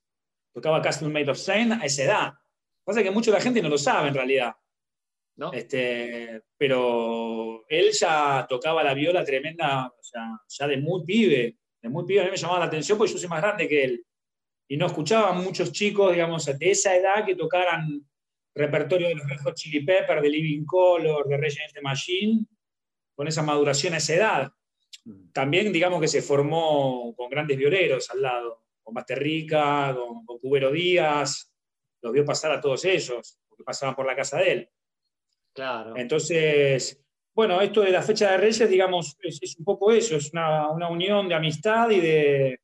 tocaba 0.52 0.82
Castle 0.82 1.08
Made 1.08 1.30
of 1.30 1.38
Saint 1.38 1.72
a 1.72 1.84
esa 1.86 2.04
edad. 2.04 2.32
Pasa 2.84 3.02
que 3.02 3.10
mucha 3.10 3.30
la 3.30 3.40
gente 3.40 3.62
no 3.62 3.68
lo 3.68 3.78
sabe 3.78 4.08
en 4.08 4.14
realidad. 4.14 4.54
¿No? 5.36 5.52
Este, 5.54 6.42
pero 6.58 7.64
él 7.66 7.92
ya 7.92 8.46
tocaba 8.46 8.84
la 8.84 8.92
viola 8.92 9.24
tremenda, 9.24 9.86
o 9.86 10.02
sea, 10.02 10.38
ya 10.46 10.66
de 10.66 10.76
muy 10.76 11.02
pibe 11.04 11.60
de 11.82 11.88
muy 11.88 12.04
pibe 12.04 12.20
a 12.20 12.24
mí 12.24 12.30
me 12.30 12.36
llamaba 12.36 12.60
la 12.60 12.66
atención 12.66 12.98
porque 12.98 13.12
yo 13.12 13.18
soy 13.18 13.28
más 13.28 13.40
grande 13.40 13.68
que 13.68 13.84
él. 13.84 14.06
Y 14.68 14.76
no 14.76 14.86
escuchaba 14.86 15.32
muchos 15.32 15.72
chicos, 15.72 16.12
digamos, 16.12 16.44
de 16.46 16.70
esa 16.70 16.94
edad 16.94 17.24
que 17.24 17.34
tocaran 17.34 18.08
repertorio 18.54 19.08
de 19.08 19.14
los 19.14 19.28
Red 19.28 19.40
Hot 19.40 19.54
Chili 19.54 19.84
Peppers, 19.84 20.22
de 20.22 20.28
Living 20.28 20.64
Color, 20.64 21.26
de 21.26 21.36
Rage 21.36 21.58
Against 21.58 21.74
the 21.74 21.80
Machine, 21.80 22.44
con 23.14 23.28
esa 23.28 23.42
maduración 23.42 23.94
a 23.94 23.98
esa 23.98 24.14
edad. 24.14 24.52
También, 25.32 25.72
digamos, 25.72 26.00
que 26.00 26.08
se 26.08 26.22
formó 26.22 27.14
con 27.16 27.30
grandes 27.30 27.56
violeros 27.56 28.10
al 28.10 28.22
lado, 28.22 28.64
con 28.82 28.94
Basterrica, 28.94 29.94
con, 29.96 30.24
con 30.24 30.38
Cubero 30.38 30.70
Díaz, 30.70 31.50
los 32.02 32.12
vio 32.12 32.24
pasar 32.24 32.52
a 32.52 32.60
todos 32.60 32.84
ellos, 32.84 33.38
porque 33.48 33.64
pasaban 33.64 33.94
por 33.94 34.06
la 34.06 34.16
casa 34.16 34.38
de 34.38 34.52
él. 34.52 34.70
Claro. 35.52 35.96
Entonces, 35.96 37.02
bueno, 37.34 37.60
esto 37.60 37.82
de 37.82 37.90
la 37.90 38.02
fecha 38.02 38.30
de 38.32 38.38
Reyes, 38.38 38.68
digamos, 38.68 39.16
es, 39.22 39.56
un 39.58 39.64
poco 39.64 39.92
eso, 39.92 40.16
es 40.16 40.32
una, 40.32 40.68
unión 40.90 41.28
de 41.28 41.34
amistad 41.34 41.90
y 41.90 42.00
de, 42.00 42.60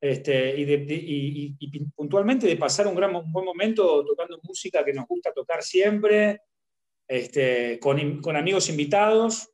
este, 0.00 0.54
y, 0.56 1.88
puntualmente 1.94 2.46
de 2.46 2.56
pasar 2.56 2.86
un, 2.86 2.94
gran, 2.94 3.12
buen 3.30 3.44
momento 3.44 4.04
tocando 4.04 4.40
música 4.42 4.84
que 4.84 4.94
nos 4.94 5.06
gusta 5.06 5.32
tocar 5.32 5.62
siempre, 5.62 6.40
este, 7.06 7.78
con, 7.78 8.36
amigos 8.36 8.68
invitados, 8.70 9.50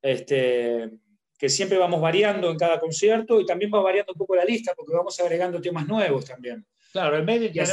este, 0.00 0.90
que 1.36 1.48
siempre 1.48 1.78
vamos 1.78 2.00
variando 2.00 2.50
en 2.50 2.58
cada 2.58 2.78
concierto 2.78 3.40
y 3.40 3.46
también 3.46 3.70
va 3.74 3.80
variando 3.80 4.12
un 4.12 4.18
poco 4.18 4.36
la 4.36 4.44
lista 4.44 4.74
porque 4.76 4.94
vamos 4.94 5.18
agregando 5.18 5.60
temas 5.60 5.88
nuevos 5.88 6.24
también. 6.24 6.64
Claro, 6.92 7.16
en 7.16 7.26
vez 7.26 7.40
de 7.40 7.50
y, 7.52 7.58
a 7.58 7.66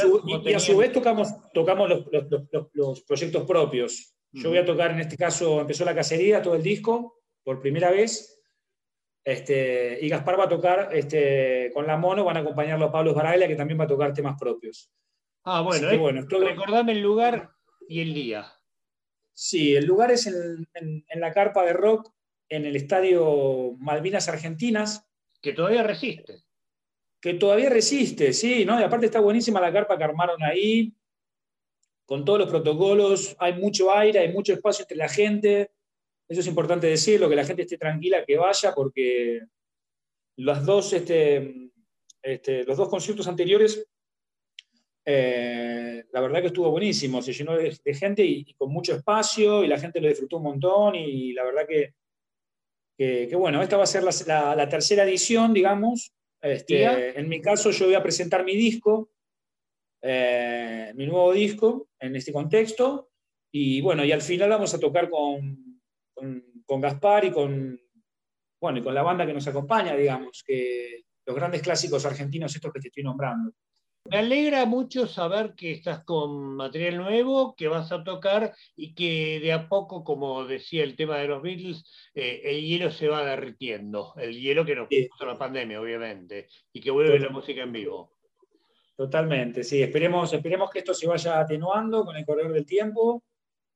su, 0.58 0.76
vez 0.76 0.90
tocamos, 0.92 1.28
tocamos 1.52 1.88
los 2.72 3.02
proyectos 3.02 3.44
propios. 3.44 4.12
Yo 4.32 4.48
voy 4.48 4.58
a 4.58 4.64
tocar, 4.64 4.90
en 4.90 5.00
este 5.00 5.16
caso, 5.16 5.60
empezó 5.60 5.84
la 5.84 5.94
cacería, 5.94 6.42
todo 6.42 6.56
el 6.56 6.62
disco, 6.62 7.20
por 7.44 7.60
primera 7.60 7.90
vez. 7.90 8.41
Este, 9.24 9.98
y 10.00 10.08
Gaspar 10.08 10.38
va 10.38 10.44
a 10.44 10.48
tocar 10.48 10.88
este, 10.92 11.70
con 11.72 11.86
la 11.86 11.96
mono, 11.96 12.24
van 12.24 12.36
a 12.36 12.40
acompañarlo 12.40 12.86
a 12.86 12.92
Pablo 12.92 13.14
Baraglia, 13.14 13.46
que 13.46 13.54
también 13.54 13.78
va 13.78 13.84
a 13.84 13.88
tocar 13.88 14.12
temas 14.12 14.36
propios. 14.38 14.90
Ah, 15.44 15.60
bueno, 15.60 15.90
eh, 15.90 15.96
bueno 15.96 16.22
recordame 16.22 16.92
el 16.92 17.00
lugar 17.00 17.50
y 17.88 18.00
el 18.00 18.14
día. 18.14 18.52
Sí, 19.32 19.74
el 19.74 19.86
lugar 19.86 20.10
es 20.10 20.26
en, 20.26 20.66
en, 20.74 21.20
la 21.20 21.32
carpa 21.32 21.64
de 21.64 21.72
rock, 21.72 22.12
en 22.48 22.66
el 22.66 22.76
estadio 22.76 23.76
Malvinas 23.78 24.28
Argentinas. 24.28 25.08
Que 25.40 25.52
todavía 25.52 25.82
resiste. 25.82 26.42
Que 27.20 27.34
todavía 27.34 27.70
resiste, 27.70 28.32
sí, 28.32 28.64
¿no? 28.64 28.78
Y 28.80 28.82
aparte 28.82 29.06
está 29.06 29.20
buenísima 29.20 29.60
la 29.60 29.72
carpa 29.72 29.96
que 29.96 30.04
armaron 30.04 30.42
ahí 30.42 30.94
con 32.12 32.24
todos 32.24 32.40
los 32.40 32.50
protocolos, 32.50 33.36
hay 33.38 33.54
mucho 33.54 33.90
aire, 33.90 34.18
hay 34.18 34.32
mucho 34.32 34.52
espacio 34.52 34.82
entre 34.82 34.98
la 34.98 35.08
gente. 35.08 35.70
Eso 36.28 36.40
es 36.40 36.46
importante 36.46 36.86
decirlo, 36.86 37.28
que 37.28 37.36
la 37.36 37.44
gente 37.44 37.62
esté 37.62 37.76
tranquila, 37.76 38.24
que 38.24 38.36
vaya, 38.36 38.72
porque 38.74 39.40
los 40.36 40.64
dos, 40.64 40.92
este, 40.92 41.70
este, 42.22 42.64
los 42.64 42.76
dos 42.76 42.88
conciertos 42.88 43.26
anteriores, 43.28 43.86
eh, 45.04 46.04
la 46.12 46.20
verdad 46.20 46.40
que 46.40 46.46
estuvo 46.46 46.70
buenísimo, 46.70 47.20
se 47.20 47.32
llenó 47.32 47.56
de, 47.56 47.94
gente 47.94 48.24
y, 48.24 48.44
con 48.54 48.72
mucho 48.72 48.94
espacio 48.94 49.64
y 49.64 49.66
la 49.66 49.78
gente 49.78 50.00
lo 50.00 50.08
disfrutó 50.08 50.36
un 50.36 50.44
montón 50.44 50.94
y 50.94 51.32
la 51.32 51.44
verdad 51.44 51.66
que, 51.68 51.94
que, 52.96 53.34
bueno, 53.34 53.60
esta 53.62 53.76
va 53.76 53.82
a 53.82 53.86
ser 53.86 54.04
la, 54.04 54.68
tercera 54.68 55.04
edición, 55.04 55.52
digamos. 55.52 56.12
Este, 56.40 57.18
en 57.18 57.28
mi 57.28 57.40
caso 57.40 57.70
yo 57.70 57.86
voy 57.86 57.94
a 57.94 58.02
presentar 58.02 58.44
mi 58.44 58.56
disco, 58.56 59.10
eh, 60.02 60.92
mi 60.94 61.06
nuevo 61.06 61.32
disco 61.32 61.88
en 61.98 62.14
este 62.16 62.32
contexto. 62.32 63.10
Y 63.50 63.80
bueno, 63.80 64.04
y 64.04 64.12
al 64.12 64.22
final 64.22 64.50
vamos 64.50 64.72
a 64.72 64.80
tocar 64.80 65.10
con, 65.10 65.71
con, 66.14 66.80
Gaspar 66.80 67.24
y 67.24 67.30
con, 67.30 67.80
bueno, 68.60 68.78
y 68.78 68.82
con 68.82 68.94
la 68.94 69.02
banda 69.02 69.26
que 69.26 69.34
nos 69.34 69.46
acompaña, 69.46 69.94
digamos, 69.94 70.42
que 70.46 71.04
los 71.26 71.36
grandes 71.36 71.62
clásicos 71.62 72.04
argentinos 72.04 72.54
estos 72.54 72.72
que 72.72 72.80
te 72.80 72.88
estoy 72.88 73.04
nombrando. 73.04 73.52
Me 74.10 74.18
alegra 74.18 74.66
mucho 74.66 75.06
saber 75.06 75.54
que 75.54 75.70
estás 75.70 76.02
con 76.02 76.56
material 76.56 76.96
nuevo, 76.96 77.54
que 77.54 77.68
vas 77.68 77.92
a 77.92 78.02
tocar 78.02 78.52
y 78.74 78.94
que 78.94 79.38
de 79.40 79.52
a 79.52 79.68
poco, 79.68 80.02
como 80.02 80.44
decía 80.44 80.82
el 80.82 80.96
tema 80.96 81.18
de 81.18 81.28
los 81.28 81.40
Beatles, 81.40 81.84
eh, 82.12 82.40
el 82.44 82.62
hielo 82.62 82.90
se 82.90 83.06
va 83.06 83.24
derritiendo. 83.24 84.12
El 84.16 84.40
hielo 84.40 84.64
que 84.64 84.74
nos 84.74 84.88
puso 84.88 85.24
la 85.24 85.38
pandemia, 85.38 85.80
obviamente, 85.80 86.48
y 86.72 86.80
que 86.80 86.90
vuelve 86.90 87.20
la 87.20 87.28
música 87.28 87.62
en 87.62 87.72
vivo. 87.72 88.12
Totalmente, 88.96 89.62
sí. 89.62 89.80
Esperemos, 89.80 90.32
esperemos 90.32 90.68
que 90.70 90.80
esto 90.80 90.94
se 90.94 91.06
vaya 91.06 91.38
atenuando 91.38 92.04
con 92.04 92.16
el 92.16 92.26
correr 92.26 92.50
del 92.52 92.66
tiempo 92.66 93.22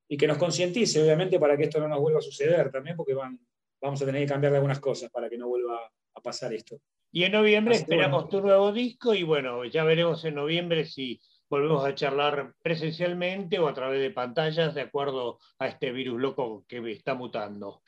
y 0.08 0.16
que 0.16 0.26
nos 0.26 0.38
concientice, 0.38 1.02
obviamente, 1.02 1.38
para 1.38 1.56
que 1.56 1.64
esto 1.64 1.80
no 1.80 1.88
nos 1.88 2.00
vuelva 2.00 2.20
a 2.20 2.22
suceder 2.22 2.70
también, 2.70 2.96
porque 2.96 3.14
van, 3.14 3.38
vamos 3.80 4.00
a 4.02 4.06
tener 4.06 4.22
que 4.22 4.32
cambiar 4.32 4.54
algunas 4.54 4.80
cosas 4.80 5.10
para 5.10 5.28
que 5.28 5.38
no 5.38 5.48
vuelva 5.48 5.80
a 6.14 6.20
pasar 6.20 6.52
esto. 6.52 6.80
Y 7.12 7.24
en 7.24 7.32
noviembre 7.32 7.76
esperamos 7.76 8.28
tu 8.28 8.40
nuevo 8.40 8.72
disco 8.72 9.14
y 9.14 9.22
bueno, 9.22 9.64
ya 9.64 9.84
veremos 9.84 10.24
en 10.24 10.34
noviembre 10.34 10.84
si 10.84 11.20
volvemos 11.48 11.84
a 11.84 11.94
charlar 11.94 12.54
presencialmente 12.60 13.58
o 13.58 13.68
a 13.68 13.74
través 13.74 14.00
de 14.00 14.10
pantallas 14.10 14.74
de 14.74 14.82
acuerdo 14.82 15.38
a 15.58 15.68
este 15.68 15.92
virus 15.92 16.20
loco 16.20 16.64
que 16.66 16.78
está 16.90 17.14
mutando. 17.14 17.82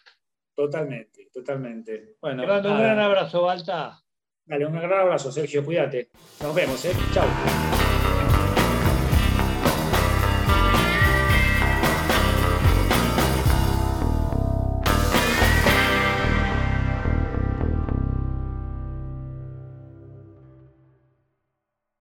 Totalmente, 0.55 1.29
totalmente. 1.33 2.17
Bueno, 2.21 2.43
Te 2.43 2.49
mando 2.49 2.73
un 2.73 2.79
gran 2.79 2.99
abrazo, 2.99 3.43
Balta. 3.43 4.01
Dale, 4.45 4.67
un 4.67 4.73
gran 4.73 4.93
abrazo, 4.93 5.31
Sergio, 5.31 5.65
cuídate. 5.65 6.09
Nos 6.43 6.55
vemos, 6.55 6.83
¿eh? 6.85 6.93
Chao. 7.13 7.88